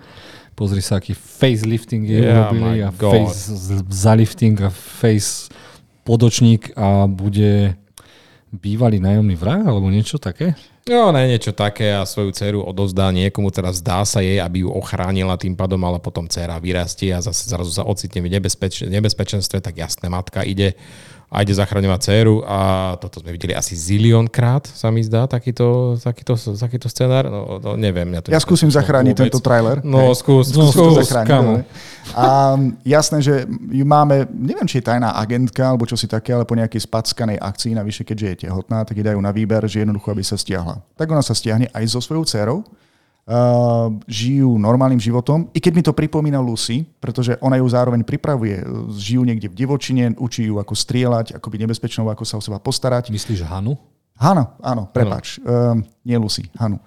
Pozri 0.53 0.83
sa, 0.83 0.99
aký 0.99 1.15
facelifting 1.15 2.03
je 2.05 2.19
Yeah, 2.21 2.51
urobili 2.51 2.83
a 2.83 2.91
God. 2.91 3.31
face 3.31 3.55
zalifting 3.87 4.59
a 4.61 4.69
face 4.69 5.47
podočník 6.03 6.75
a 6.75 7.07
bude 7.07 7.79
bývalý 8.51 8.99
nájomný 8.99 9.39
vrah 9.39 9.63
alebo 9.63 9.87
niečo 9.87 10.19
také? 10.19 10.53
No, 10.91 11.13
ne, 11.15 11.29
niečo 11.29 11.55
také 11.55 11.93
a 11.95 12.03
svoju 12.03 12.35
dceru 12.35 12.59
odovzdá 12.67 13.13
niekomu, 13.15 13.47
teraz 13.53 13.79
zdá 13.79 14.03
sa 14.03 14.19
jej, 14.19 14.41
aby 14.43 14.65
ju 14.65 14.69
ochránila 14.73 15.39
tým 15.39 15.55
pádom, 15.55 15.79
ale 15.87 16.03
potom 16.03 16.27
dcera 16.27 16.59
vyrastie 16.59 17.15
a 17.15 17.23
zase 17.23 17.47
zrazu 17.47 17.71
sa 17.71 17.87
ocitne 17.87 18.19
v 18.19 18.33
nebezpeč- 18.33 18.89
nebezpečenstve, 18.89 19.61
tak 19.63 19.77
jasné, 19.77 20.09
matka 20.11 20.43
ide 20.43 20.75
a 21.31 21.39
ide 21.39 21.55
zachraňovať 21.55 21.99
dceru 22.03 22.43
a 22.43 22.59
toto 22.99 23.23
sme 23.23 23.31
videli 23.31 23.55
asi 23.55 23.71
zilión 23.71 24.27
krát, 24.27 24.67
sa 24.67 24.91
mi 24.91 24.99
zdá, 24.99 25.23
takýto, 25.25 25.95
takýto, 25.95 26.35
takýto 26.35 26.91
scenár. 26.91 27.31
No, 27.31 27.55
no 27.55 27.79
neviem. 27.79 28.03
Mňa 28.03 28.19
to 28.19 28.27
Ja 28.27 28.43
skúsim 28.43 28.67
zachrániť 28.67 29.15
vôbec. 29.15 29.31
tento 29.31 29.39
trailer. 29.39 29.79
No, 29.79 30.11
skús, 30.11 30.51
No, 30.51 30.67
skús. 30.67 30.75
to 30.75 30.99
skús, 30.99 31.07
zachrániť. 31.07 31.31
kamo. 31.31 31.63
A 32.11 32.59
jasné, 32.83 33.23
že 33.23 33.33
ju 33.47 33.85
máme, 33.87 34.27
neviem, 34.27 34.67
či 34.67 34.83
je 34.83 34.91
tajná 34.91 35.15
agentka 35.15 35.63
alebo 35.63 35.87
čo 35.87 35.95
si 35.95 36.03
také, 36.03 36.35
ale 36.35 36.43
po 36.43 36.51
nejakej 36.51 36.83
spackanej 36.83 37.39
akcii, 37.39 37.79
navyše 37.79 38.03
keďže 38.03 38.27
je 38.27 38.35
tehotná, 38.45 38.83
tak 38.83 38.99
jej 38.99 39.07
dajú 39.07 39.23
na 39.23 39.31
výber, 39.31 39.63
že 39.65 39.87
jednoducho, 39.87 40.11
aby 40.11 40.27
sa 40.27 40.35
stiahla. 40.35 40.83
Tak 40.99 41.07
ona 41.07 41.23
sa 41.23 41.31
stiahne 41.31 41.71
aj 41.71 41.83
so 41.87 42.03
svojou 42.03 42.27
dcerou. 42.27 42.59
Uh, 43.21 44.01
žijú 44.09 44.57
normálnym 44.57 44.97
životom, 44.97 45.45
i 45.53 45.61
keď 45.61 45.73
mi 45.77 45.85
to 45.85 45.93
pripomína 45.93 46.41
Lucy, 46.41 46.83
pretože 46.97 47.37
ona 47.39 47.61
ju 47.61 47.69
zároveň 47.69 48.01
pripravuje. 48.01 48.65
Žijú 48.97 49.21
niekde 49.23 49.47
v 49.47 49.55
divočine, 49.55 50.03
učí 50.17 50.49
ju 50.49 50.57
ako 50.57 50.73
strieľať, 50.73 51.37
ako 51.37 51.47
byť 51.53 51.59
nebezpečnou, 51.63 52.09
ako 52.09 52.25
sa 52.25 52.41
o 52.41 52.43
seba 52.43 52.57
postarať. 52.57 53.13
Myslíš 53.13 53.45
Hanu? 53.45 53.77
Hano, 54.17 54.57
áno, 54.59 54.89
prepač. 54.89 55.37
Um, 55.41 55.85
nie 56.01 56.17
Lucy, 56.17 56.49
Hanu. 56.57 56.81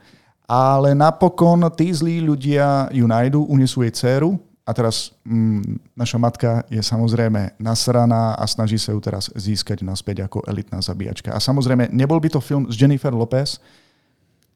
Ale 0.44 0.92
napokon 0.92 1.64
tí 1.72 1.88
zlí 1.94 2.20
ľudia 2.20 2.92
ju 2.92 3.06
nájdu, 3.08 3.40
unesú 3.48 3.80
jej 3.80 3.94
dceru 3.94 4.36
a 4.64 4.70
teraz 4.72 5.12
mm, 5.24 5.92
naša 5.96 6.16
matka 6.16 6.50
je 6.72 6.80
samozrejme 6.80 7.56
nasraná 7.60 8.36
a 8.36 8.44
snaží 8.48 8.80
sa 8.80 8.92
ju 8.92 9.00
teraz 9.00 9.28
získať 9.36 9.84
naspäť 9.84 10.24
ako 10.24 10.44
elitná 10.48 10.80
zabíjačka. 10.80 11.32
A 11.32 11.40
samozrejme, 11.40 11.92
nebol 11.92 12.16
by 12.20 12.32
to 12.32 12.40
film 12.40 12.64
s 12.68 12.76
Jennifer 12.76 13.12
Lopez, 13.12 13.60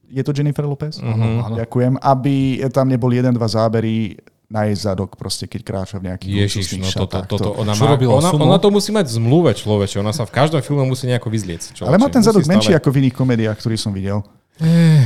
je 0.08 0.22
to 0.22 0.32
Jennifer 0.32 0.64
Lopez? 0.64 0.98
Áno. 0.98 1.54
Ďakujem. 1.54 1.96
Aby 1.96 2.34
tam 2.68 2.88
nebol 2.88 3.08
jeden, 3.08 3.32
dva 3.32 3.46
zábery 3.46 4.16
na 4.48 4.64
jej 4.64 4.80
zadok, 4.82 5.12
proste 5.14 5.44
keď 5.44 5.60
kráča 5.60 6.00
v 6.00 6.08
nejakých 6.08 6.32
Ježiš, 6.48 6.80
no 6.80 6.88
toto, 6.88 7.20
toto, 7.28 7.48
ona, 7.52 7.76
Čo 7.76 7.84
má, 7.84 7.92
robila 7.92 8.16
ona, 8.16 8.32
ona 8.32 8.56
to 8.56 8.72
musí 8.72 8.88
mať 8.90 9.04
v 9.04 9.14
zmluve 9.20 9.52
človeče, 9.52 10.00
ona 10.00 10.16
sa 10.16 10.24
v 10.24 10.32
každom 10.32 10.64
filme 10.64 10.88
musí 10.88 11.04
nejako 11.04 11.28
vyzliec. 11.28 11.68
Človeče. 11.68 11.84
Ale 11.84 12.00
má 12.00 12.08
ten 12.08 12.24
zadok 12.24 12.40
Musí 12.40 12.52
menší 12.56 12.72
ako 12.72 12.88
v 12.88 12.96
iných 12.98 13.14
komédiách, 13.14 13.56
ktorý 13.60 13.76
som 13.76 13.92
videl. 13.92 14.24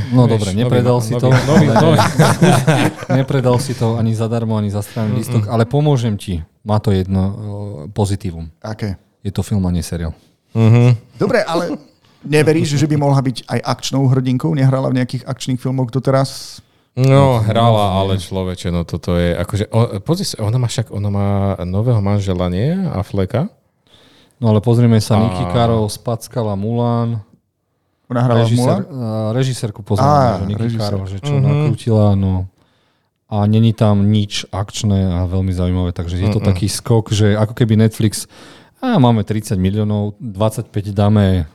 No 0.09 0.25
Vieš, 0.25 0.31
dobre, 0.31 0.49
nový- 0.49 0.59
nepredal 0.63 0.97
si 0.97 1.13
to. 1.13 1.27
nový- 1.27 1.69
nový- 1.75 2.01
Nepredal 3.11 3.55
si 3.59 3.75
to 3.75 3.99
ani 3.99 4.15
zadarmo, 4.15 4.55
ani 4.55 4.71
za 4.71 4.81
strany 4.81 5.13
lístok, 5.13 5.45
ale 5.45 5.67
pomôžem 5.67 6.15
ti. 6.15 6.41
Má 6.63 6.79
to 6.79 6.89
jedno 6.89 7.21
o, 7.21 7.33
pozitívum. 7.91 8.47
Aké? 8.57 8.95
Je 9.19 9.29
to 9.29 9.43
film 9.43 9.61
a 9.61 9.69
nie 9.69 9.83
seriál. 9.83 10.15
Mhm. 10.55 11.19
Dobre, 11.19 11.43
ale 11.43 11.75
neveríš, 12.25 12.75
že 12.79 12.87
by 12.89 12.95
mohla 12.97 13.21
byť 13.21 13.47
aj 13.47 13.59
akčnou 13.63 14.07
hrdinkou? 14.09 14.51
Nehrala 14.55 14.89
v 14.89 14.99
nejakých 15.03 15.23
akčných 15.27 15.59
filmoch 15.59 15.91
doteraz? 15.91 16.59
No, 16.93 17.41
hrala, 17.41 17.97
ale 18.05 18.21
človeče, 18.21 18.69
no 18.69 18.85
toto 18.85 19.17
je, 19.17 19.33
akože, 19.33 19.65
o, 19.73 19.97
pozri 19.97 20.29
sa, 20.29 20.45
ona 20.45 20.61
má 20.61 20.69
však, 20.69 20.93
ona 20.93 21.09
má 21.09 21.27
nového 21.65 21.97
manžela, 22.05 22.53
nie? 22.53 22.69
Affleka? 22.69 23.49
No 24.37 24.53
ale 24.53 24.61
pozrieme 24.61 25.01
sa, 25.01 25.17
A- 25.17 25.21
Niky 25.25 25.43
Karov 25.49 25.89
spackala 25.89 26.53
Mulan. 26.53 27.17
Ona 28.13 28.21
hrala 28.21 28.45
Mulan? 28.45 28.85
Režisérku 29.33 29.81
poznáme, 29.81 30.45
že 30.45 30.45
Niky 30.53 30.61
režisér. 30.69 31.01
Že 31.01 31.17
čo 31.17 31.33
nakrútila, 31.41 32.13
no. 32.13 32.45
A 33.25 33.49
není 33.49 33.73
tam 33.73 34.13
nič 34.13 34.45
akčné 34.53 35.17
a 35.17 35.25
veľmi 35.25 35.49
zaujímavé, 35.49 35.97
takže 35.97 36.21
je 36.21 36.29
to 36.29 36.37
taký 36.37 36.69
skok, 36.69 37.09
že 37.09 37.33
ako 37.33 37.57
keby 37.57 37.73
Netflix 37.73 38.29
a 38.83 38.99
máme 38.99 39.23
30 39.23 39.55
miliónov, 39.55 40.19
25 40.19 40.67
dáme 40.91 41.47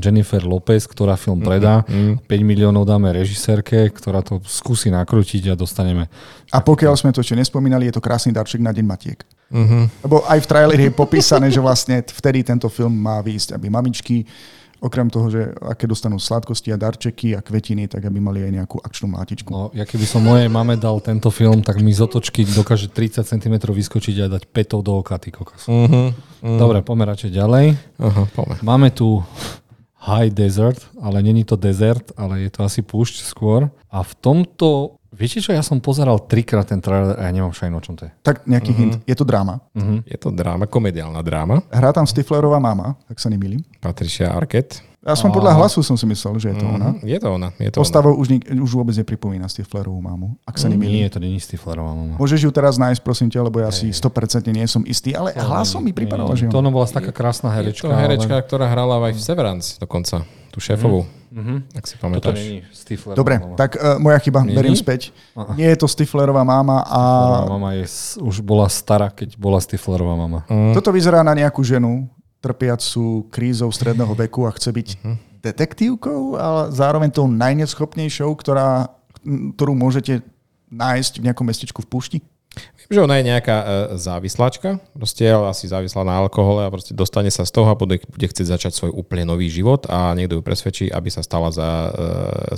Jennifer 0.00 0.40
Lopez, 0.40 0.88
ktorá 0.88 1.20
film 1.20 1.44
predá, 1.44 1.84
5 1.84 2.24
miliónov 2.40 2.88
dáme 2.88 3.12
režisérke, 3.12 3.92
ktorá 3.92 4.24
to 4.24 4.40
skúsi 4.48 4.88
nakrútiť 4.88 5.52
a 5.52 5.54
dostaneme. 5.54 6.08
A 6.48 6.64
pokiaľ 6.64 6.96
sme 6.96 7.12
to 7.12 7.20
ešte 7.20 7.36
nespomínali, 7.36 7.92
je 7.92 8.00
to 8.00 8.00
krásny 8.00 8.32
darček 8.32 8.64
na 8.64 8.72
Deň 8.72 8.86
Matiek. 8.88 9.20
Mhm. 9.52 10.00
Lebo 10.00 10.24
aj 10.24 10.40
v 10.40 10.48
traileri 10.48 10.82
je 10.88 10.92
popísané, 10.96 11.52
že 11.52 11.60
vlastne 11.60 12.00
vtedy 12.00 12.40
tento 12.40 12.72
film 12.72 12.96
má 12.96 13.20
výjsť, 13.20 13.60
aby 13.60 13.68
mamičky, 13.68 14.24
okrem 14.80 15.12
toho, 15.12 15.28
že 15.28 15.52
aké 15.60 15.84
dostanú 15.84 16.16
sladkosti 16.16 16.72
a 16.72 16.80
darčeky 16.80 17.36
a 17.36 17.44
kvetiny, 17.44 17.86
tak 17.86 18.04
aby 18.08 18.18
mali 18.18 18.40
aj 18.44 18.52
nejakú 18.56 18.76
akčnú 18.80 19.12
mátičku. 19.12 19.48
No, 19.52 19.68
ja 19.76 19.84
keby 19.84 20.04
som 20.08 20.24
mojej 20.24 20.48
mame 20.48 20.80
dal 20.80 20.98
tento 21.04 21.28
film, 21.28 21.60
tak 21.60 21.78
mi 21.84 21.92
z 21.92 22.04
otočky 22.04 22.48
dokáže 22.48 22.88
30 22.88 23.28
cm 23.28 23.54
vyskočiť 23.68 24.16
a 24.24 24.32
dať 24.32 24.42
petov 24.48 24.82
do 24.82 24.98
oka, 24.98 25.20
ty 25.20 25.30
kokos. 25.30 25.68
Mhm. 25.68 26.40
Dobre, 26.56 26.80
poďme 26.80 27.04
radšej 27.12 27.30
ďalej. 27.36 27.66
Poďme. 28.32 28.56
Máme 28.64 28.88
tu 28.90 29.20
High 30.00 30.32
Desert, 30.32 30.80
ale 30.96 31.20
není 31.20 31.44
to 31.44 31.60
desert, 31.60 32.16
ale 32.16 32.48
je 32.48 32.50
to 32.50 32.64
asi 32.64 32.80
púšť 32.80 33.20
skôr. 33.20 33.68
A 33.92 34.00
v 34.00 34.12
tomto, 34.16 34.96
viete 35.20 35.44
čo, 35.44 35.52
ja 35.52 35.60
som 35.60 35.76
pozeral 35.84 36.24
trikrát 36.24 36.64
ten 36.64 36.80
trailer 36.80 37.20
a 37.20 37.28
ja 37.28 37.32
nemám 37.36 37.52
šajnu, 37.52 37.76
o 37.76 37.84
čom 37.84 37.94
to 38.00 38.08
je. 38.08 38.12
Tak 38.24 38.48
nejaký 38.48 38.72
hint. 38.72 38.94
Je 39.04 39.12
to 39.12 39.28
dráma. 39.28 39.60
Je 40.08 40.16
to 40.16 40.32
dráma, 40.32 40.64
komediálna 40.64 41.20
dráma. 41.20 41.60
Hrá 41.68 41.92
tam 41.92 42.08
Stiflerová 42.08 42.56
mama, 42.56 42.96
ak 43.04 43.20
sa 43.20 43.28
nemýlim. 43.28 43.60
Patricia 43.84 44.32
Arquette. 44.32 44.89
Aspoň 45.00 45.32
podľa 45.32 45.52
hlasu 45.54 45.80
som 45.80 45.96
si 45.96 46.04
myslel, 46.04 46.36
že 46.36 46.52
je 46.52 46.56
to 46.56 46.66
ona. 46.66 46.92
Je 47.00 47.16
to 47.16 47.28
ona, 47.30 47.48
je 47.56 47.66
to 47.66 47.76
ona. 47.76 47.82
Postavou 47.82 48.12
už, 48.14 48.26
nik- 48.28 48.44
už 48.44 48.68
vôbec 48.70 48.92
nepripomína 48.94 49.48
Stiflerovú 49.48 49.96
mamu, 49.96 50.36
ak 50.42 50.54
sa 50.54 50.68
nemýlim. 50.68 50.92
Nie, 50.94 51.08
to 51.08 51.16
není 51.16 51.36
Stiflerová 51.36 51.88
mama. 51.90 52.14
Môžeš 52.14 52.44
ju 52.44 52.50
teraz 52.50 52.76
nájsť, 52.76 53.00
prosím 53.00 53.26
ťa, 53.26 53.40
lebo 53.42 53.58
ja 53.58 53.70
si 53.70 53.88
100% 53.88 54.44
nie 54.46 54.60
som 54.64 54.84
istý, 54.84 55.12
ale 55.12 55.32
hlasom 55.32 55.80
mi 55.80 55.90
pripadalo, 55.90 56.32
že 56.32 56.44
To 56.46 56.60
ona 56.60 56.68
bola 56.68 56.84
taká 56.84 57.10
krásna 57.10 57.48
Je 57.50 57.56
herečka. 57.64 57.82
to 57.82 57.96
herečka, 57.96 58.32
ale 58.34 58.44
ktorá 58.44 58.66
hrala 58.66 59.00
aj 59.00 59.12
v 59.12 59.20
Severance 59.20 59.66
dokonca. 59.76 60.20
Tú 60.48 60.58
šéfovú. 60.58 61.08
Ak 61.72 61.86
si 61.86 61.94
Toto 61.94 62.02
pamätáš. 62.02 62.36
není 62.36 62.60
Stiflerová 62.68 63.16
Dobre, 63.16 63.34
mama. 63.38 63.54
tak 63.54 63.70
uh, 63.74 63.96
moja 63.96 64.18
chyba, 64.18 64.42
Nie? 64.42 64.52
beriem 64.52 64.74
späť. 64.74 65.14
Nie 65.54 65.70
je 65.70 65.78
to 65.78 65.86
Stiflerová 65.86 66.42
mama 66.42 66.82
a 66.82 67.00
Stiflerová 67.00 67.48
mama 67.48 67.70
je, 67.72 67.84
už 68.20 68.36
bola 68.42 68.66
stará, 68.66 69.08
keď 69.08 69.32
bola 69.34 69.56
Stiflerová 69.56 70.12
mama. 70.12 70.44
toto 70.74 70.90
vyzerá 70.90 71.22
na 71.22 71.32
nejakú 71.32 71.62
ženu, 71.62 72.04
trpiacu 72.40 73.28
krízou 73.28 73.68
stredného 73.68 74.12
veku 74.16 74.48
a 74.48 74.52
chce 74.56 74.72
byť 74.72 74.88
detektívkou, 75.40 76.36
ale 76.36 76.72
zároveň 76.72 77.08
tou 77.12 77.24
najneschopnejšou, 77.28 78.30
ktorá, 78.36 78.92
ktorú 79.56 79.72
môžete 79.72 80.20
nájsť 80.68 81.12
v 81.20 81.24
nejakom 81.28 81.46
mestečku 81.48 81.80
v 81.84 81.90
púšti. 81.90 82.18
Viem, 82.90 82.98
že 82.98 83.06
ona 83.06 83.22
je 83.22 83.28
nejaká 83.30 83.56
e, 83.62 83.66
závislačka, 83.94 84.82
proste 84.90 85.22
je 85.22 85.30
asi 85.30 85.70
závislá 85.70 86.02
na 86.02 86.18
alkohole 86.18 86.66
a 86.66 86.72
proste 86.74 86.90
dostane 86.90 87.30
sa 87.30 87.46
z 87.46 87.54
toho 87.54 87.70
a 87.70 87.78
bude, 87.78 88.02
bude 88.02 88.26
chcieť 88.26 88.46
začať 88.50 88.72
svoj 88.74 88.90
úplne 88.90 89.22
nový 89.22 89.46
život 89.46 89.86
a 89.86 90.10
niekto 90.18 90.38
ju 90.38 90.42
presvedčí, 90.42 90.90
aby 90.90 91.06
sa 91.14 91.22
stala 91.22 91.54
za 91.54 91.62
e, 91.62 91.88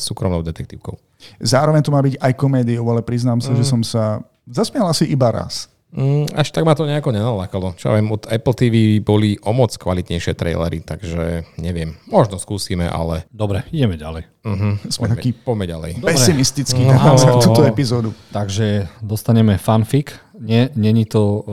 súkromnou 0.01 0.41
detektívkou. 0.41 0.97
Zároveň 1.45 1.85
to 1.85 1.93
má 1.93 2.01
byť 2.01 2.17
aj 2.25 2.33
komédiou, 2.41 2.89
ale 2.89 3.05
priznám 3.05 3.45
sa, 3.45 3.53
že 3.53 3.69
som 3.69 3.85
sa 3.85 4.25
zasmial 4.49 4.89
asi 4.89 5.05
iba 5.12 5.29
raz. 5.29 5.69
Mm, 5.93 6.25
až 6.33 6.49
tak 6.57 6.65
ma 6.65 6.73
to 6.73 6.89
nejako 6.89 7.13
nenalákalo. 7.13 7.77
Čo 7.77 7.93
ja 7.93 8.01
viem, 8.01 8.09
od 8.09 8.25
Apple 8.25 8.57
TV 8.57 8.75
boli 9.05 9.37
o 9.45 9.53
moc 9.53 9.77
kvalitnejšie 9.77 10.33
trailery, 10.33 10.81
takže 10.81 11.45
neviem. 11.61 12.01
Možno 12.09 12.41
skúsime, 12.41 12.89
ale 12.89 13.29
Dobre, 13.29 13.69
ideme 13.69 14.01
ďalej. 14.01 14.25
uh-huh. 14.41 14.81
Sme 14.89 15.13
takí 15.13 15.37
poďme 15.37 15.69
ďalej. 15.69 15.91
pesimistický 16.01 16.89
No. 16.89 16.97
no. 16.97 17.13
na 17.21 17.37
túto 17.45 17.69
epizódu. 17.69 18.17
Takže 18.33 18.89
dostaneme 19.05 19.61
fanfic. 19.61 20.17
Nie, 20.41 20.73
není 20.75 21.05
to 21.05 21.21
uh, 21.23 21.45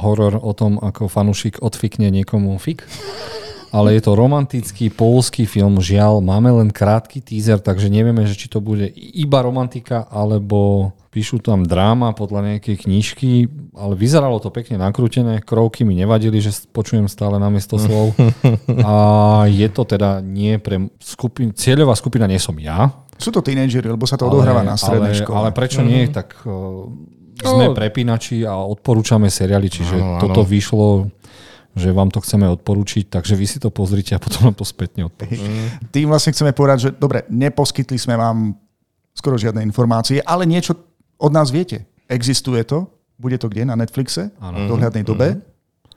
horor 0.00 0.40
o 0.40 0.56
tom, 0.56 0.80
ako 0.80 1.06
fanúšik 1.06 1.60
odfikne 1.60 2.08
niekomu 2.08 2.56
fik. 2.56 2.88
Ale 3.74 3.90
je 3.98 4.06
to 4.06 4.14
romantický 4.14 4.88
polský 4.88 5.50
film. 5.50 5.82
Žiaľ, 5.82 6.22
máme 6.22 6.46
len 6.62 6.70
krátky 6.70 7.18
teaser, 7.18 7.58
takže 7.58 7.90
nevieme, 7.90 8.22
že 8.22 8.38
či 8.38 8.46
to 8.46 8.62
bude 8.62 8.86
iba 8.94 9.42
romantika, 9.42 10.06
alebo 10.08 10.90
píšu 11.14 11.38
tam 11.38 11.62
dráma 11.62 12.10
podľa 12.10 12.58
nejakej 12.58 12.82
knižky, 12.82 13.46
ale 13.78 13.94
vyzeralo 13.94 14.42
to 14.42 14.50
pekne 14.50 14.82
nakrútené. 14.82 15.38
Krovky 15.46 15.86
mi 15.86 15.94
nevadili, 15.94 16.42
že 16.42 16.50
počujem 16.74 17.06
stále 17.06 17.38
namiesto 17.38 17.78
slov. 17.78 18.18
A 18.90 18.94
je 19.46 19.70
to 19.70 19.86
teda 19.86 20.18
nie 20.18 20.58
pre 20.58 20.90
skupin, 20.98 21.54
cieľová 21.54 21.94
skupina 21.94 22.26
nie 22.26 22.42
som 22.42 22.58
ja, 22.58 22.90
Sú 23.14 23.30
to 23.30 23.46
tínejdžeri, 23.46 23.94
lebo 23.94 24.10
sa 24.10 24.18
to 24.18 24.26
odohráva 24.26 24.66
na 24.66 24.74
strednej 24.74 25.14
ale, 25.14 25.20
škole. 25.22 25.36
Ale 25.38 25.48
prečo 25.54 25.86
nie? 25.86 26.10
Tak 26.10 26.42
uh, 26.50 26.90
sme 27.38 27.70
No. 27.70 27.78
prepínači 27.78 28.42
a 28.42 28.58
odporúčame 28.58 29.30
seriály, 29.30 29.70
čiže 29.70 29.94
Áno, 29.94 30.18
áno. 30.18 30.22
toto 30.26 30.42
vyšlo 30.42 31.14
že 31.74 31.90
vám 31.90 32.06
to 32.06 32.22
chceme 32.22 32.46
odporučiť, 32.54 33.10
takže 33.10 33.34
vy 33.34 33.46
si 33.50 33.58
to 33.58 33.66
pozrite 33.66 34.14
a 34.14 34.22
potom 34.22 34.46
nám 34.46 34.54
to 34.54 34.62
spätne 34.62 35.10
odporúčite. 35.10 35.50
Tým 35.90 36.06
vlastne 36.06 36.30
chceme 36.30 36.54
povedať, 36.54 36.78
že 36.78 36.90
dobre, 36.94 37.26
neposkytli 37.26 37.98
sme 37.98 38.14
vám 38.14 38.54
skoro 39.10 39.34
žiadne 39.34 39.58
informácie, 39.66 40.22
ale 40.22 40.46
niečo 40.46 40.93
od 41.18 41.32
nás 41.32 41.50
viete. 41.50 41.86
Existuje 42.08 42.64
to, 42.64 42.90
bude 43.18 43.38
to 43.38 43.48
kde? 43.48 43.64
Na 43.64 43.78
Netflixe? 43.78 44.34
Ano. 44.42 44.66
V 44.66 44.76
dohľadnej 44.76 45.04
dobe? 45.06 45.38
Mm-hmm. 45.38 45.52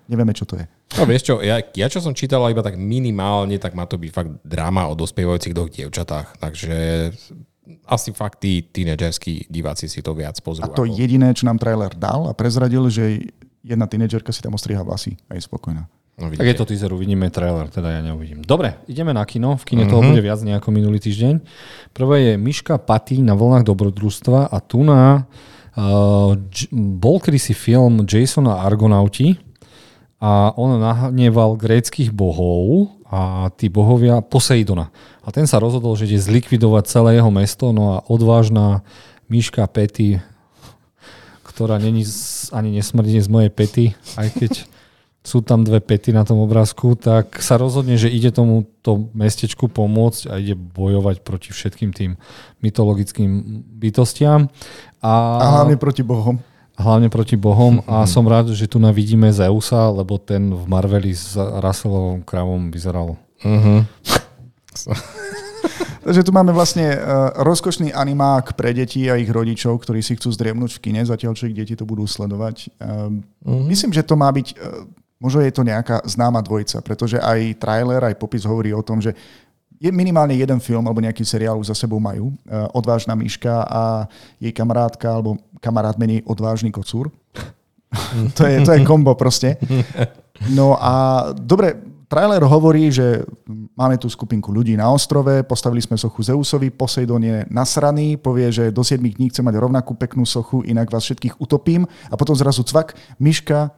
Nevieme, 0.08 0.32
čo 0.32 0.48
to 0.48 0.56
je. 0.56 0.66
No 0.96 1.04
vieš 1.04 1.28
čo, 1.28 1.44
ja, 1.44 1.60
ja 1.60 1.88
čo 1.92 2.00
som 2.00 2.16
čítal 2.16 2.40
iba 2.48 2.64
tak 2.64 2.80
minimálne, 2.80 3.60
tak 3.60 3.76
má 3.76 3.84
to 3.84 4.00
byť 4.00 4.12
fakt 4.16 4.32
drama 4.40 4.88
o 4.88 4.96
dospievajúcich 4.96 5.52
dvoch 5.52 5.68
dievčatách. 5.68 6.40
Takže 6.40 6.78
asi 7.84 8.16
fakt 8.16 8.40
tí 8.40 8.64
tínedžerskí 8.64 9.52
diváci 9.52 9.92
si 9.92 10.00
to 10.00 10.16
viac 10.16 10.40
pozrú. 10.40 10.64
A 10.64 10.72
to 10.72 10.88
ako... 10.88 10.96
jediné, 10.96 11.36
čo 11.36 11.44
nám 11.44 11.60
trailer 11.60 11.92
dal 11.92 12.32
a 12.32 12.34
prezradil, 12.34 12.88
že 12.88 13.28
jedna 13.68 13.84
tínedžerka 13.84 14.32
si 14.32 14.40
tam 14.40 14.56
ostriha 14.56 14.80
vlasy 14.80 15.20
a 15.28 15.36
je 15.36 15.44
spokojná. 15.44 15.92
No, 16.18 16.34
tak 16.34 16.50
je 16.50 16.58
to 16.58 16.66
teaser, 16.66 16.90
uvidíme 16.90 17.30
trailer, 17.30 17.70
teda 17.70 17.94
ja 17.94 18.02
neuvidím. 18.02 18.42
Dobre, 18.42 18.82
ideme 18.90 19.14
na 19.14 19.22
kino. 19.22 19.54
V 19.54 19.64
kine 19.70 19.86
uh-huh. 19.86 19.94
toho 19.94 20.02
mhm. 20.02 20.10
bude 20.12 20.22
viac 20.26 20.42
nejako 20.42 20.70
minulý 20.74 20.98
týždeň. 20.98 21.46
Prvé 21.94 22.34
je 22.34 22.34
Miška 22.42 22.82
Patý 22.82 23.22
na 23.22 23.38
vlnách 23.38 23.70
dobrodružstva 23.70 24.50
a 24.50 24.58
tu 24.58 24.82
na 24.82 25.30
uh, 25.78 26.34
bol 26.74 27.22
kedysi 27.22 27.54
film 27.54 28.02
Jasona 28.02 28.66
Argonauti, 28.66 29.38
a 30.18 30.50
on 30.58 30.82
nahneval 30.82 31.54
gréckých 31.54 32.10
bohov 32.10 32.90
a 33.06 33.54
tí 33.54 33.70
bohovia 33.70 34.26
Poseidona. 34.26 34.90
A 35.22 35.30
ten 35.30 35.46
sa 35.46 35.62
rozhodol, 35.62 35.94
že 35.94 36.10
ide 36.10 36.18
zlikvidovať 36.18 36.90
celé 36.90 37.22
jeho 37.22 37.30
mesto, 37.30 37.70
no 37.70 37.98
a 37.98 38.04
odvážna 38.10 38.82
Miška 39.30 39.70
Pety, 39.70 40.18
ktorá 41.46 41.78
není 41.78 42.02
ani 42.50 42.82
nesmrdne 42.82 43.22
z 43.22 43.30
mojej 43.30 43.52
pety, 43.54 43.86
aj 44.18 44.30
keď 44.34 44.52
sú 45.28 45.44
tam 45.44 45.68
dve 45.68 45.84
pety 45.84 46.16
na 46.16 46.24
tom 46.24 46.40
obrázku, 46.40 46.96
tak 46.96 47.44
sa 47.44 47.60
rozhodne, 47.60 48.00
že 48.00 48.08
ide 48.08 48.32
tomuto 48.32 49.12
mestečku 49.12 49.68
pomôcť 49.68 50.32
a 50.32 50.40
ide 50.40 50.56
bojovať 50.56 51.20
proti 51.28 51.52
všetkým 51.52 51.92
tým 51.92 52.16
mytologickým 52.64 53.62
bytostiam. 53.76 54.48
A, 55.04 55.12
a 55.44 55.46
hlavne 55.60 55.76
proti 55.76 56.08
bohom 56.08 56.40
hlavne 56.78 57.10
proti 57.10 57.34
bohom 57.34 57.82
a 57.90 58.06
som 58.06 58.24
rád, 58.24 58.54
že 58.54 58.70
tu 58.70 58.78
navidíme 58.78 59.28
Zeusa, 59.34 59.90
lebo 59.90 60.22
ten 60.22 60.54
v 60.54 60.64
Marveli 60.70 61.12
s 61.12 61.34
Russellovou 61.36 62.22
kravom 62.24 62.70
vyzeral. 62.70 63.18
Uh-huh. 63.42 63.82
Takže 66.08 66.24
tu 66.24 66.32
máme 66.32 66.56
vlastne 66.56 66.96
uh, 66.96 67.36
rozkošný 67.44 67.92
animák 67.92 68.56
pre 68.56 68.72
deti 68.72 69.12
a 69.12 69.20
ich 69.20 69.28
rodičov, 69.28 69.84
ktorí 69.84 70.00
si 70.00 70.16
chcú 70.16 70.32
zdriemnúť 70.32 70.80
v 70.80 70.82
kine, 70.88 71.02
zatiaľ 71.04 71.36
čo 71.36 71.52
ich 71.52 71.58
deti 71.58 71.76
to 71.76 71.84
budú 71.84 72.08
sledovať. 72.08 72.72
Uh, 72.80 73.20
uh-huh. 73.44 73.68
Myslím, 73.68 73.92
že 73.92 74.08
to 74.08 74.16
má 74.16 74.32
byť, 74.32 74.56
uh, 74.56 74.88
možno 75.18 75.42
je 75.42 75.54
to 75.54 75.66
nejaká 75.66 76.06
známa 76.06 76.42
dvojica, 76.46 76.82
pretože 76.86 77.18
aj 77.18 77.58
trailer, 77.58 78.02
aj 78.06 78.20
popis 78.22 78.46
hovorí 78.46 78.74
o 78.74 78.86
tom, 78.86 79.02
že 79.02 79.14
je 79.78 79.94
minimálne 79.94 80.34
jeden 80.34 80.58
film 80.58 80.86
alebo 80.90 81.02
nejaký 81.02 81.22
seriál 81.22 81.58
už 81.62 81.70
za 81.70 81.78
sebou 81.78 82.02
majú. 82.02 82.34
Uh, 82.50 82.66
Odvážna 82.74 83.14
myška 83.14 83.62
a 83.66 84.10
jej 84.42 84.50
kamarátka 84.50 85.06
alebo 85.06 85.38
kamarát 85.62 85.98
menej 86.02 86.26
odvážny 86.26 86.74
kocúr. 86.74 87.14
to, 88.38 88.42
je, 88.46 88.66
to 88.66 88.74
je 88.74 88.82
kombo 88.86 89.14
proste. 89.14 89.58
No 90.54 90.78
a 90.78 91.26
dobre, 91.34 91.78
trailer 92.10 92.42
hovorí, 92.42 92.90
že 92.90 93.22
máme 93.78 94.02
tu 94.02 94.10
skupinku 94.10 94.50
ľudí 94.50 94.74
na 94.74 94.90
ostrove, 94.90 95.44
postavili 95.46 95.82
sme 95.82 96.00
sochu 96.00 96.26
Zeusovi, 96.26 96.74
Poseidon 96.74 97.22
je 97.22 97.46
nasraný, 97.50 98.18
povie, 98.18 98.50
že 98.50 98.74
do 98.74 98.82
7 98.82 98.98
dní 98.98 99.30
chce 99.30 99.46
mať 99.46 99.56
rovnakú 99.62 99.94
peknú 99.94 100.26
sochu, 100.26 100.66
inak 100.66 100.90
vás 100.90 101.06
všetkých 101.06 101.38
utopím 101.38 101.86
a 102.10 102.16
potom 102.18 102.34
zrazu 102.34 102.66
cvak, 102.66 102.98
myška, 103.22 103.72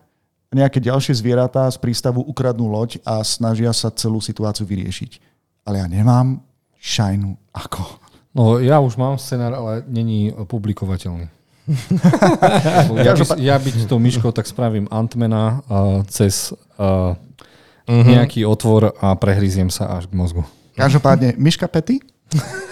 nejaké 0.50 0.82
ďalšie 0.82 1.14
zvieratá 1.14 1.70
z 1.70 1.78
prístavu 1.78 2.26
ukradnú 2.26 2.66
loď 2.66 2.98
a 3.06 3.22
snažia 3.22 3.70
sa 3.74 3.94
celú 3.94 4.18
situáciu 4.18 4.66
vyriešiť 4.66 5.30
ale 5.70 5.86
ja 5.86 5.88
nemám 5.88 6.42
šajnu 6.82 7.38
ako. 7.54 7.86
No 8.34 8.58
ja 8.58 8.82
už 8.82 8.98
mám 8.98 9.22
scenár, 9.22 9.54
ale 9.54 9.86
není 9.86 10.34
publikovateľný. 10.34 11.30
ja, 13.06 13.14
by, 13.14 13.24
ja 13.38 13.56
byť 13.62 13.86
tou 13.86 14.02
myškou, 14.02 14.34
tak 14.34 14.50
spravím 14.50 14.90
Antmana 14.90 15.62
uh, 15.70 16.02
cez 16.10 16.50
uh, 16.82 17.14
uh-huh. 17.14 18.06
nejaký 18.10 18.42
otvor 18.50 18.98
a 18.98 19.14
prehryziem 19.14 19.70
sa 19.70 20.02
až 20.02 20.10
k 20.10 20.18
mozgu. 20.18 20.42
Každopádne, 20.74 21.38
myška 21.38 21.70
Pety? 21.70 22.02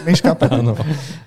Myška 0.01 0.33
Pety. 0.39 0.65
Áno. 0.65 0.73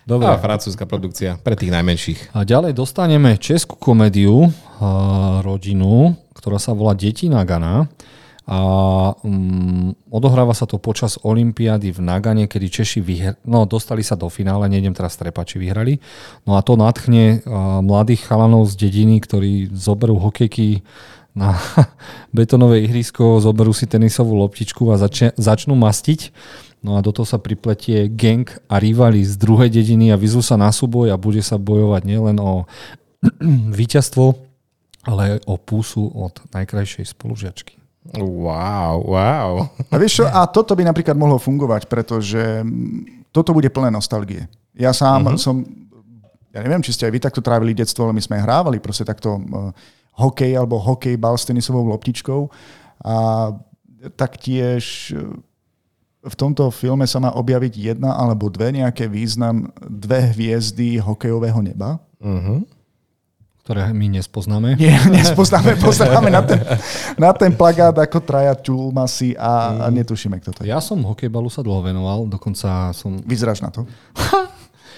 Dobre. 0.02 0.26
A 0.26 0.42
francúzska 0.42 0.82
produkcia 0.82 1.38
pre 1.38 1.54
tých 1.54 1.70
najmenších. 1.70 2.34
A 2.34 2.42
ďalej 2.42 2.74
dostaneme 2.74 3.38
českú 3.38 3.78
komédiu, 3.78 4.50
uh, 4.50 5.38
rodinu, 5.46 6.18
ktorá 6.40 6.56
sa 6.56 6.72
volá 6.72 6.96
Deti 6.96 7.28
na 7.28 7.44
Gana. 7.44 7.92
A 8.50 8.58
um, 9.22 9.94
odohráva 10.10 10.56
sa 10.58 10.66
to 10.66 10.80
počas 10.82 11.22
Olympiády 11.22 11.94
v 11.94 12.02
Nagane, 12.02 12.50
kedy 12.50 12.66
Češi 12.66 12.98
vyhr- 12.98 13.38
no, 13.46 13.62
dostali 13.62 14.02
sa 14.02 14.18
do 14.18 14.26
finále, 14.26 14.66
nejdem 14.66 14.90
teraz 14.90 15.14
trepať, 15.14 15.54
či 15.54 15.56
vyhrali. 15.62 16.02
No 16.48 16.58
a 16.58 16.64
to 16.66 16.74
natchne 16.74 17.46
uh, 17.46 17.78
mladých 17.78 18.26
chalanov 18.26 18.66
z 18.66 18.74
dediny, 18.74 19.22
ktorí 19.22 19.70
zoberú 19.70 20.18
hokejky 20.18 20.82
na 21.30 21.54
betonové 22.36 22.82
ihrisko, 22.90 23.38
zoberú 23.38 23.70
si 23.70 23.86
tenisovú 23.86 24.34
loptičku 24.34 24.82
a 24.90 24.98
zač- 24.98 25.36
začnú 25.38 25.78
mastiť. 25.78 26.34
No 26.80 26.96
a 26.96 27.04
do 27.04 27.12
toho 27.12 27.28
sa 27.28 27.36
pripletie 27.36 28.08
gang 28.08 28.48
a 28.66 28.80
rivali 28.80 29.22
z 29.22 29.36
druhej 29.36 29.70
dediny 29.70 30.10
a 30.10 30.18
vyzú 30.18 30.40
sa 30.40 30.56
na 30.56 30.72
súboj 30.72 31.12
a 31.12 31.20
bude 31.20 31.44
sa 31.44 31.60
bojovať 31.60 32.02
nielen 32.02 32.40
o 32.40 32.66
víťazstvo, 33.78 34.49
ale 35.08 35.40
o 35.48 35.56
púsu 35.56 36.12
od 36.12 36.44
najkrajšej 36.52 37.16
spolužiačky. 37.16 37.80
Wow, 38.16 39.04
wow. 39.04 39.50
A 39.92 39.94
vieš 40.00 40.20
čo, 40.20 40.24
a 40.24 40.48
toto 40.48 40.72
by 40.72 40.88
napríklad 40.88 41.14
mohlo 41.14 41.36
fungovať, 41.36 41.84
pretože 41.86 42.64
toto 43.28 43.52
bude 43.52 43.68
plné 43.68 43.92
nostalgie. 43.92 44.48
Ja 44.72 44.96
sám 44.96 45.28
uh-huh. 45.28 45.40
som, 45.40 45.62
ja 46.50 46.60
neviem, 46.64 46.80
či 46.80 46.96
ste 46.96 47.04
aj 47.06 47.12
vy 47.12 47.20
takto 47.20 47.44
trávili 47.44 47.76
detstvo, 47.76 48.08
ale 48.08 48.16
my 48.16 48.22
sme 48.24 48.40
hrávali 48.40 48.80
proste 48.80 49.04
takto 49.04 49.36
uh, 49.36 49.70
hokej 50.16 50.56
alebo 50.56 50.80
hokejbal 50.80 51.36
s 51.36 51.44
tenisovou 51.44 51.84
loptičkou 51.92 52.48
a 53.04 53.16
taktiež 54.16 55.12
uh, 55.12 55.36
v 56.20 56.34
tomto 56.36 56.68
filme 56.72 57.04
sa 57.08 57.20
má 57.20 57.32
objaviť 57.36 57.94
jedna 57.94 58.16
alebo 58.16 58.52
dve 58.52 58.76
nejaké 58.76 59.08
význam, 59.08 59.72
dve 59.80 60.32
hviezdy 60.36 61.00
hokejového 61.00 61.60
neba. 61.64 62.00
Uh-huh 62.20 62.64
ktoré 63.70 63.94
my 63.94 64.18
nespoznáme. 64.18 64.74
Nie, 64.74 64.98
nespoznáme, 65.22 65.78
pozeráme 65.78 66.26
na 66.26 66.42
ten, 66.42 66.58
na 67.14 67.30
ten 67.30 67.54
plagát 67.54 67.94
ako 67.94 68.18
traja 68.18 68.58
čulmasy 68.58 69.38
a, 69.38 69.86
a 69.86 69.86
mm. 69.86 69.94
netušíme, 70.02 70.42
kto 70.42 70.50
to 70.50 70.60
je. 70.66 70.74
Ja 70.74 70.82
som 70.82 70.98
hokejbalu 71.06 71.46
sa 71.46 71.62
dlho 71.62 71.78
venoval, 71.78 72.26
dokonca 72.26 72.90
som... 72.90 73.22
Vyzráš 73.22 73.62
na 73.62 73.70
to? 73.70 73.86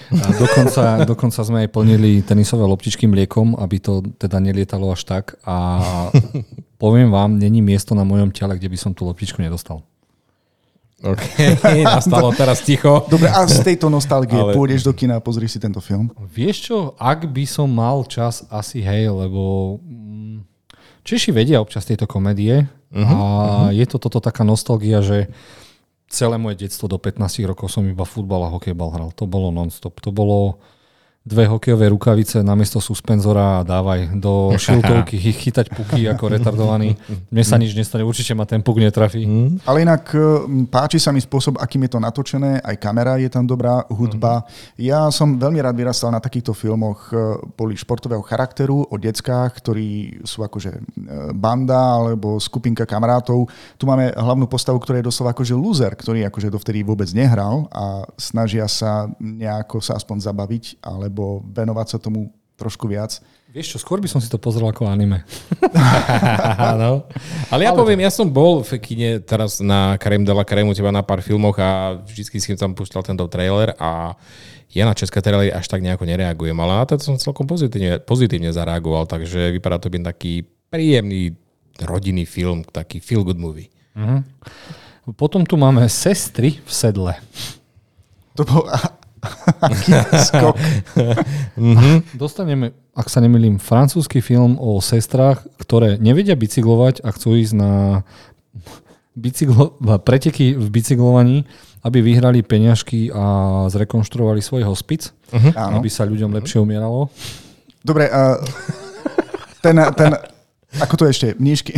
A 0.09 0.25
dokonca, 0.33 1.05
dokonca 1.05 1.45
sme 1.45 1.65
aj 1.65 1.69
plnili 1.69 2.25
tenisové 2.25 2.65
loptičky 2.65 3.05
mliekom, 3.05 3.53
aby 3.61 3.77
to 3.77 4.01
teda 4.17 4.41
nelietalo 4.41 4.89
až 4.89 5.05
tak. 5.05 5.37
A 5.45 5.85
poviem 6.81 7.13
vám, 7.13 7.37
není 7.37 7.61
miesto 7.61 7.93
na 7.93 8.01
mojom 8.01 8.33
tele, 8.33 8.57
kde 8.57 8.73
by 8.73 8.77
som 8.81 8.91
tú 8.97 9.05
loptičku 9.05 9.37
nedostal. 9.37 9.85
OK, 11.03 11.23
nastalo 11.83 12.31
teraz 12.31 12.63
ticho. 12.63 13.03
Dobre, 13.11 13.27
a 13.27 13.43
z 13.43 13.59
tejto 13.59 13.91
nostalgie 13.91 14.39
Ale... 14.39 14.55
pôjdeš 14.55 14.87
do 14.87 14.95
kina 14.95 15.19
a 15.19 15.23
pozrieš 15.23 15.55
si 15.55 15.59
tento 15.59 15.83
film? 15.83 16.07
Vieš 16.31 16.55
čo, 16.71 16.77
ak 16.95 17.27
by 17.27 17.43
som 17.43 17.67
mal 17.67 18.07
čas, 18.07 18.47
asi 18.47 18.79
hej, 18.79 19.11
lebo 19.11 19.77
mm, 19.83 20.53
Češi 21.03 21.35
vedia 21.35 21.59
občas 21.59 21.83
tieto 21.83 22.07
komédie 22.07 22.63
uh-huh, 22.63 23.03
a 23.03 23.17
uh-huh. 23.67 23.75
je 23.75 23.83
to 23.83 23.99
toto 23.99 24.23
taká 24.23 24.47
nostalgia, 24.47 25.03
že 25.03 25.27
celé 26.07 26.39
moje 26.39 26.63
detstvo 26.63 26.87
do 26.87 26.95
15 26.95 27.43
rokov 27.43 27.67
som 27.67 27.83
iba 27.83 28.07
futbal 28.07 28.47
a 28.47 28.53
hokejbal 28.55 28.89
hral. 28.95 29.09
To 29.19 29.27
bolo 29.27 29.51
non-stop. 29.51 29.99
To 29.99 30.15
bolo 30.15 30.63
dve 31.23 31.47
hokejové 31.47 31.87
rukavice 31.87 32.43
namiesto 32.43 32.83
suspenzora 32.83 33.59
a 33.59 33.63
dávaj 33.63 34.19
do 34.19 34.51
šiltovky 34.63 35.15
chytať 35.15 35.71
puky 35.71 36.03
ako 36.11 36.35
retardovaný. 36.35 36.99
Mne 37.31 37.43
sa 37.47 37.55
nič 37.55 37.71
nestane, 37.71 38.03
určite 38.03 38.35
ma 38.35 38.43
ten 38.43 38.59
puk 38.59 38.75
netrafí. 38.83 39.23
Mm. 39.23 39.63
Ale 39.63 39.87
inak 39.87 40.03
páči 40.67 40.99
sa 40.99 41.15
mi 41.15 41.23
spôsob, 41.23 41.55
akým 41.63 41.87
je 41.87 41.91
to 41.95 41.99
natočené, 42.03 42.59
aj 42.59 42.75
kamera 42.75 43.15
je 43.15 43.31
tam 43.31 43.47
dobrá, 43.47 43.87
hudba. 43.87 44.43
Mm. 44.43 44.83
Ja 44.83 45.07
som 45.15 45.39
veľmi 45.39 45.63
rád 45.63 45.79
vyrastal 45.79 46.11
na 46.11 46.19
takýchto 46.19 46.51
filmoch, 46.51 47.07
e, 47.15 47.39
boli 47.55 47.79
športového 47.79 48.19
charakteru, 48.27 48.83
o 48.83 48.95
deckách, 48.99 49.63
ktorí 49.63 50.19
sú 50.27 50.43
akože 50.43 50.71
e, 50.75 50.79
banda 51.31 52.03
alebo 52.03 52.35
skupinka 52.35 52.83
kamarátov. 52.83 53.47
Tu 53.79 53.87
máme 53.87 54.11
hlavnú 54.11 54.43
postavu, 54.51 54.75
ktorá 54.83 54.99
je 54.99 55.07
doslova 55.07 55.31
akože 55.31 55.55
loser, 55.55 55.95
ktorý 55.95 56.27
akože 56.27 56.51
dovtedy 56.51 56.83
vôbec 56.83 57.07
nehral 57.15 57.71
a 57.71 58.03
snažia 58.19 58.67
sa 58.67 59.07
nejako 59.23 59.79
sa 59.79 59.95
aspoň 59.95 60.19
zabaviť, 60.19 60.83
ale 60.83 61.12
alebo 61.13 61.45
venovať 61.45 61.87
sa 61.93 61.97
tomu 62.01 62.33
trošku 62.57 62.89
viac. 62.89 63.21
Vieš 63.53 63.77
čo, 63.77 63.77
skôr 63.77 64.01
by 64.01 64.09
som 64.09 64.17
si 64.17 64.25
to 64.33 64.41
pozrel 64.41 64.65
ako 64.65 64.89
anime. 64.89 65.21
no. 66.81 67.05
Ale 67.53 67.69
ja 67.69 67.69
Ale 67.69 67.77
poviem, 67.77 68.01
to... 68.01 68.05
ja 68.09 68.11
som 68.13 68.25
bol 68.25 68.65
v 68.65 68.81
kine 68.81 69.21
teraz 69.21 69.61
na 69.61 69.93
Karem 70.01 70.25
de 70.25 70.33
la 70.33 70.41
Karemu 70.41 70.73
teba 70.73 70.89
na 70.89 71.05
pár 71.05 71.21
filmoch 71.21 71.53
a 71.61 72.01
vždy 72.01 72.41
si 72.41 72.57
tam 72.57 72.73
púšťal 72.73 73.05
tento 73.05 73.29
trailer 73.29 73.77
a 73.77 74.17
ja 74.73 74.89
na 74.89 74.97
české 74.97 75.21
trailery 75.21 75.53
až 75.53 75.69
tak 75.69 75.85
nejako 75.85 76.09
nereagujem, 76.09 76.57
ale 76.57 76.81
na 76.81 76.85
to 76.89 76.97
som 76.97 77.21
celkom 77.21 77.45
pozitívne, 77.45 78.01
pozitívne 78.01 78.49
zareagoval, 78.49 79.05
takže 79.05 79.53
vypadá 79.53 79.77
to 79.77 79.93
byť 79.93 80.01
taký 80.01 80.49
príjemný 80.73 81.37
rodinný 81.77 82.25
film, 82.25 82.65
taký 82.65 82.97
feel 82.97 83.21
good 83.21 83.37
movie. 83.37 83.69
Potom 85.13 85.45
tu 85.45 85.61
máme 85.61 85.85
Sestry 85.85 86.57
v 86.57 86.71
sedle. 86.73 87.13
To 88.33 88.41
bol 88.49 88.65
skok. 90.29 90.55
Dostaneme, 92.17 92.75
ak 92.93 93.07
sa 93.09 93.23
nemýlim, 93.23 93.57
francúzsky 93.57 94.19
film 94.19 94.59
o 94.59 94.77
sestrách, 94.83 95.47
ktoré 95.57 95.97
nevedia 95.97 96.37
bicyklovať 96.37 97.01
a 97.01 97.09
chcú 97.15 97.39
ísť 97.39 97.53
na 97.57 97.71
bicyklo, 99.13 99.77
preteky 100.01 100.57
v 100.57 100.67
bicyklovaní, 100.69 101.45
aby 101.83 101.99
vyhrali 101.99 102.41
peňažky 102.41 103.11
a 103.11 103.23
zrekonštruovali 103.67 104.39
svoj 104.39 104.63
hospic, 104.63 105.11
Áno. 105.33 105.83
aby 105.83 105.89
sa 105.91 106.07
ľuďom 106.07 106.31
lepšie 106.39 106.63
umieralo. 106.63 107.11
Dobre, 107.83 108.07
uh, 108.07 108.39
ten, 109.59 109.75
ten, 109.99 110.11
ako 110.79 110.93
to 110.95 111.05
ešte, 111.11 111.35
mníšky. 111.35 111.75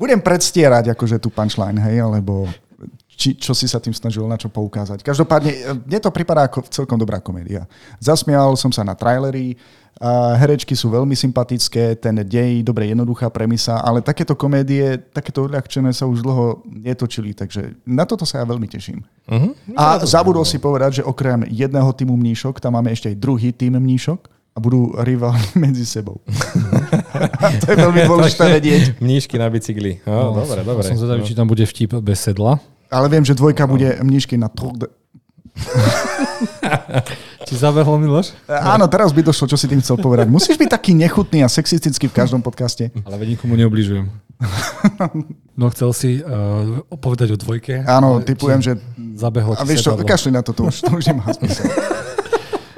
Budem 0.00 0.24
predstierať 0.24 0.96
akože 0.96 1.20
tu 1.20 1.28
punchline, 1.28 1.76
hej, 1.76 2.00
alebo 2.00 2.48
či, 3.20 3.36
čo 3.36 3.52
si 3.52 3.68
sa 3.68 3.76
tým 3.76 3.92
snažil 3.92 4.24
na 4.24 4.40
čo 4.40 4.48
poukázať. 4.48 5.04
Každopádne, 5.04 5.52
eh, 5.52 5.76
mne 5.76 5.98
to 6.00 6.08
pripadá 6.08 6.48
ako 6.48 6.64
celkom 6.72 6.96
dobrá 6.96 7.20
komédia. 7.20 7.68
Zasmial 8.00 8.56
som 8.56 8.72
sa 8.72 8.80
na 8.80 8.96
trailery, 8.96 9.60
a 10.00 10.32
herečky 10.40 10.72
sú 10.72 10.88
veľmi 10.88 11.12
sympatické, 11.12 11.92
ten 12.00 12.16
dej, 12.24 12.64
dobre, 12.64 12.88
jednoduchá 12.88 13.28
premisa, 13.28 13.84
ale 13.84 14.00
takéto 14.00 14.32
komédie, 14.32 14.96
takéto 14.96 15.44
odľahčené 15.44 15.92
sa 15.92 16.08
už 16.08 16.24
dlho 16.24 16.64
netočili, 16.64 17.36
takže 17.36 17.76
na 17.84 18.08
toto 18.08 18.24
sa 18.24 18.40
ja 18.40 18.48
veľmi 18.48 18.64
teším. 18.64 19.04
Uh-huh. 19.28 19.52
A 19.76 20.00
zabudol 20.08 20.48
si 20.48 20.56
povedať, 20.56 21.02
že 21.02 21.02
okrem 21.04 21.44
jedného 21.52 21.92
týmu 21.92 22.16
mníšok, 22.16 22.64
tam 22.64 22.80
máme 22.80 22.88
ešte 22.96 23.12
aj 23.12 23.20
druhý 23.20 23.52
tým 23.52 23.76
mníšok 23.76 24.40
a 24.56 24.58
budú 24.58 24.96
riválni 25.04 25.52
medzi 25.68 25.84
sebou. 25.84 26.24
to 27.60 27.66
je 27.68 27.76
veľmi 27.76 28.00
dôležité 28.08 28.44
vedieť. 28.56 28.82
Mníšky 29.04 29.36
na 29.36 29.52
bicykli. 29.52 30.00
No, 30.08 30.32
No, 30.32 30.48
dobre, 30.48 30.64
dobre. 30.64 30.88
Som 30.88 30.96
zvedavý, 30.96 31.28
či 31.28 31.36
tam 31.36 31.44
bude 31.44 31.68
vtip 31.68 32.00
bez 32.00 32.24
sedla. 32.24 32.56
Ale 32.90 33.06
viem, 33.06 33.22
že 33.22 33.38
dvojka 33.38 33.70
bude 33.70 34.02
mníšky 34.02 34.34
na 34.34 34.50
Tour 34.50 34.74
de... 34.74 34.86
Ti 37.46 37.54
zabehlo, 37.56 37.98
Miloš? 37.98 38.34
Áno, 38.46 38.86
teraz 38.86 39.14
by 39.14 39.22
došlo, 39.26 39.50
čo 39.50 39.56
si 39.58 39.66
tým 39.70 39.82
chcel 39.82 39.98
povedať. 39.98 40.26
Musíš 40.36 40.58
byť 40.58 40.70
taký 40.70 40.92
nechutný 40.98 41.46
a 41.46 41.48
sexistický 41.48 42.10
v 42.10 42.14
každom 42.14 42.42
podcaste. 42.42 42.90
Ale 43.06 43.16
veď 43.18 43.38
nikomu 43.38 43.54
neubližujem. 43.56 44.06
No 45.60 45.68
chcel 45.68 45.92
si 45.92 46.10
uh, 46.24 46.80
povedať 46.96 47.36
o 47.36 47.36
dvojke. 47.36 47.84
Áno, 47.84 48.24
typujem, 48.24 48.64
že... 48.64 48.80
Zabehlo 49.12 49.52
A 49.52 49.68
vieš 49.68 49.84
čo, 49.84 49.92
kašli 49.92 50.32
na 50.32 50.40
to, 50.40 50.56
to 50.56 50.64
už, 50.72 50.80
to 50.80 50.88
už 50.96 51.12
nemá 51.12 51.28
zmysel. 51.36 51.68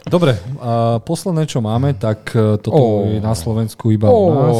Dobre, 0.03 0.35
a 0.59 0.98
posledné, 0.98 1.46
čo 1.46 1.64
máme, 1.64 1.94
tak 1.96 2.37
e, 2.37 2.61
toto 2.61 3.07
Ó. 3.07 3.09
je 3.09 3.16
na 3.16 3.33
Slovensku 3.33 3.88
iba 3.94 4.12
u 4.12 4.35
nás. 4.35 4.59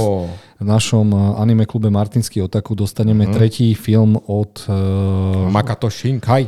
V 0.63 0.69
našom 0.69 1.07
e, 1.09 1.19
anime 1.37 1.67
klube 1.67 1.91
Martinský 1.91 2.39
Otaku 2.41 2.73
dostaneme 2.73 3.27
tretí 3.29 3.75
film 3.75 4.15
od... 4.17 4.63
Uh, 4.65 5.51
Makato 5.51 5.87
Shinkai. 5.87 6.47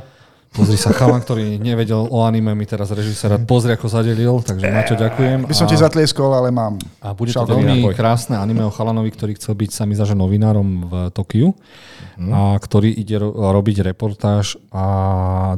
pozri 0.48 0.78
sa, 0.78 0.94
chalan, 0.94 1.18
ktorý 1.18 1.58
nevedel 1.58 2.06
o 2.06 2.22
anime, 2.22 2.54
mi 2.54 2.62
teraz 2.62 2.88
režisér 2.88 3.34
rád 3.34 3.42
pozri, 3.42 3.74
ako 3.74 3.90
zadelil, 3.90 4.38
takže 4.38 4.70
Maťo, 4.70 4.94
ďakujem. 4.94 5.38
By 5.44 5.52
som 5.52 5.66
ti 5.66 5.74
zatlieskol, 5.74 6.30
ale 6.30 6.54
mám. 6.54 6.78
A 7.02 7.10
bude 7.10 7.34
to 7.34 7.42
veľmi 7.42 7.90
krásne 7.90 8.38
anime 8.38 8.62
o 8.62 8.70
chalanovi, 8.70 9.10
ktorý 9.10 9.34
chcel 9.34 9.58
byť 9.58 9.70
sa 9.72 9.82
mi 9.82 9.92
zaže 9.92 10.14
novinárom 10.14 10.68
v 10.84 10.92
Tokiu 11.10 11.58
a 12.30 12.54
ktorý 12.54 12.86
ide 12.88 13.18
ro- 13.18 13.34
robiť 13.34 13.82
reportáž 13.82 14.54
a 14.70 14.86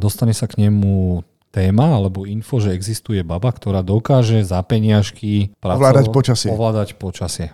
dostane 0.01 0.33
sa 0.33 0.49
k 0.49 0.65
nemu 0.65 1.21
téma 1.53 1.93
alebo 1.93 2.25
info, 2.25 2.57
že 2.57 2.73
existuje 2.73 3.21
baba, 3.21 3.53
ktorá 3.53 3.85
dokáže 3.85 4.41
za 4.41 4.65
peniažky 4.65 5.53
pracovo- 5.57 5.85
Ovládať 5.85 6.07
počasie. 6.09 6.49
Ovládať 6.49 6.89
počasie. 6.97 7.53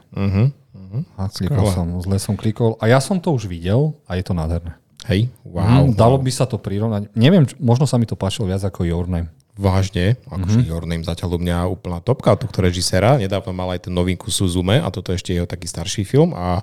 Uh-huh. 0.92 1.02
A 1.16 1.33
klikol 1.33 1.64
Skvelé. 1.64 1.72
som, 1.72 1.87
zle 2.05 2.18
som 2.20 2.35
klikol. 2.37 2.76
A 2.76 2.92
ja 2.92 3.00
som 3.00 3.16
to 3.16 3.33
už 3.33 3.48
videl 3.48 3.96
a 4.05 4.20
je 4.20 4.24
to 4.28 4.37
nádherné. 4.37 4.76
Hej, 5.09 5.33
wow. 5.42 5.88
Mm, 5.88 5.98
dalo 5.98 6.20
by 6.20 6.31
sa 6.31 6.46
to 6.46 6.61
prirovnať. 6.61 7.11
Neviem, 7.18 7.48
možno 7.59 7.88
sa 7.88 7.98
mi 7.98 8.07
to 8.07 8.14
páčilo 8.14 8.46
viac 8.46 8.62
ako 8.62 8.87
Your 8.87 9.09
Name. 9.11 9.33
Vážne, 9.52 10.16
akože 10.31 10.62
mm-hmm. 10.62 10.70
Your 10.70 10.85
Name 10.87 11.02
zatiaľ 11.02 11.37
u 11.37 11.40
mňa 11.42 11.59
úplná 11.68 11.98
topka 11.98 12.38
tohto 12.38 12.62
režisera. 12.62 13.18
Nedávno 13.18 13.50
mal 13.50 13.74
aj 13.74 13.88
ten 13.88 13.92
novinku 13.92 14.31
Suzume 14.31 14.78
a 14.78 14.88
toto 14.94 15.11
ešte 15.11 15.35
je 15.35 15.42
jeho 15.42 15.48
taký 15.48 15.66
starší 15.66 16.07
film 16.07 16.33
a 16.33 16.62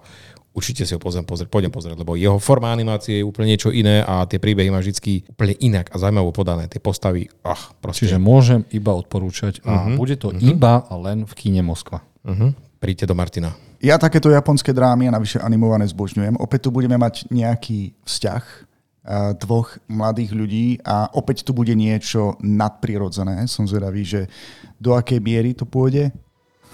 určite 0.56 0.88
si 0.88 0.96
ho 0.96 1.00
pozriem 1.00 1.28
pozrieť, 1.28 1.52
pôjdem 1.52 1.70
pozrieť, 1.70 2.00
lebo 2.02 2.18
jeho 2.18 2.42
forma 2.42 2.74
animácie 2.74 3.22
je 3.22 3.28
úplne 3.28 3.54
niečo 3.54 3.70
iné 3.70 4.02
a 4.02 4.26
tie 4.26 4.42
príbehy 4.42 4.74
má 4.74 4.82
vždy 4.82 5.30
úplne 5.30 5.54
inak 5.62 5.94
a 5.94 5.96
zaujímavo 6.02 6.34
podané. 6.34 6.66
Tie 6.66 6.82
postavy, 6.82 7.30
ach, 7.46 7.78
proste. 7.78 8.10
Čiže 8.10 8.18
môžem 8.18 8.66
iba 8.74 8.96
odporúčať 8.96 9.62
a 9.68 9.94
bude 9.94 10.18
to 10.18 10.34
iba 10.42 10.82
a 10.82 10.94
len 10.98 11.30
v 11.30 11.34
kine 11.38 11.62
Moskva. 11.62 12.02
Uh-huh. 12.26 12.58
Príďte 12.82 13.06
do 13.06 13.16
Martina. 13.16 13.54
Ja 13.80 13.96
takéto 13.96 14.28
japonské 14.28 14.76
drámy 14.76 15.08
a 15.08 15.16
navyše 15.16 15.40
animované 15.40 15.88
zbožňujem. 15.88 16.36
Opäť 16.36 16.68
tu 16.68 16.70
budeme 16.76 17.00
mať 17.00 17.32
nejaký 17.32 17.96
vzťah 18.04 18.44
a, 18.44 19.32
dvoch 19.40 19.80
mladých 19.88 20.36
ľudí 20.36 20.68
a 20.84 21.08
opäť 21.16 21.48
tu 21.48 21.56
bude 21.56 21.72
niečo 21.72 22.36
nadprirodzené. 22.44 23.48
Som 23.48 23.72
zvedavý, 23.72 24.04
že 24.04 24.28
do 24.76 25.00
akej 25.00 25.24
miery 25.24 25.56
to 25.56 25.64
pôjde. 25.64 26.12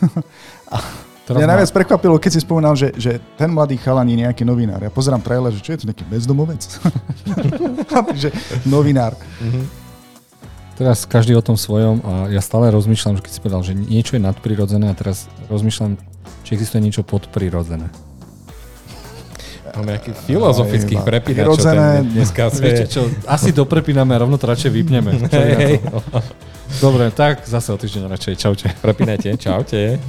Teraz 1.26 1.42
Mňa 1.42 1.58
najviac 1.58 1.74
prekvapilo, 1.74 2.22
keď 2.22 2.32
si 2.38 2.42
spomínal, 2.46 2.78
že, 2.78 2.94
že 3.02 3.18
ten 3.34 3.50
mladý 3.50 3.82
chalan 3.82 4.06
je 4.06 4.22
nejaký 4.22 4.46
novinár. 4.46 4.78
Ja 4.78 4.94
pozerám 4.94 5.26
trailer, 5.26 5.50
že 5.50 5.62
čo 5.62 5.74
je 5.74 5.80
to 5.82 5.90
nejaký 5.90 6.06
bezdomovec? 6.06 6.62
že 8.22 8.30
novinár. 8.70 9.18
Teraz 10.78 11.02
každý 11.10 11.34
o 11.34 11.42
tom 11.42 11.58
svojom 11.58 11.98
a 12.06 12.14
ja 12.30 12.46
stále 12.46 12.70
rozmýšľam, 12.70 13.18
že 13.18 13.26
keď 13.26 13.32
si 13.34 13.42
povedal, 13.42 13.62
že 13.66 13.74
niečo 13.74 14.14
je 14.14 14.22
nadprirodzené 14.22 14.86
a 14.86 14.94
teraz 14.94 15.26
rozmýšľam, 15.50 15.98
či 16.46 16.54
existuje 16.54 16.80
niečo 16.80 17.02
podprirodzené. 17.02 17.90
Máme 19.76 19.98
nejakých 19.98 20.16
filozofických 20.24 21.02
prepínačov 21.04 21.60
prirodzené. 21.60 22.08
dneska. 22.08 22.48
Viete 22.64 22.88
čo, 22.88 23.12
asi 23.28 23.52
doprepíname 23.52 24.16
a 24.16 24.24
rovno 24.24 24.40
to 24.40 24.48
radšej 24.48 24.72
vypneme. 24.72 25.12
To? 25.20 25.36
Hej, 25.36 25.84
Dobre, 26.80 27.12
tak 27.12 27.44
zase 27.44 27.74
o 27.74 27.78
týždeň 27.78 28.08
radšej. 28.08 28.34
Čaute. 28.40 28.68
prepínajte. 28.80 29.36
Čaute. 29.36 30.00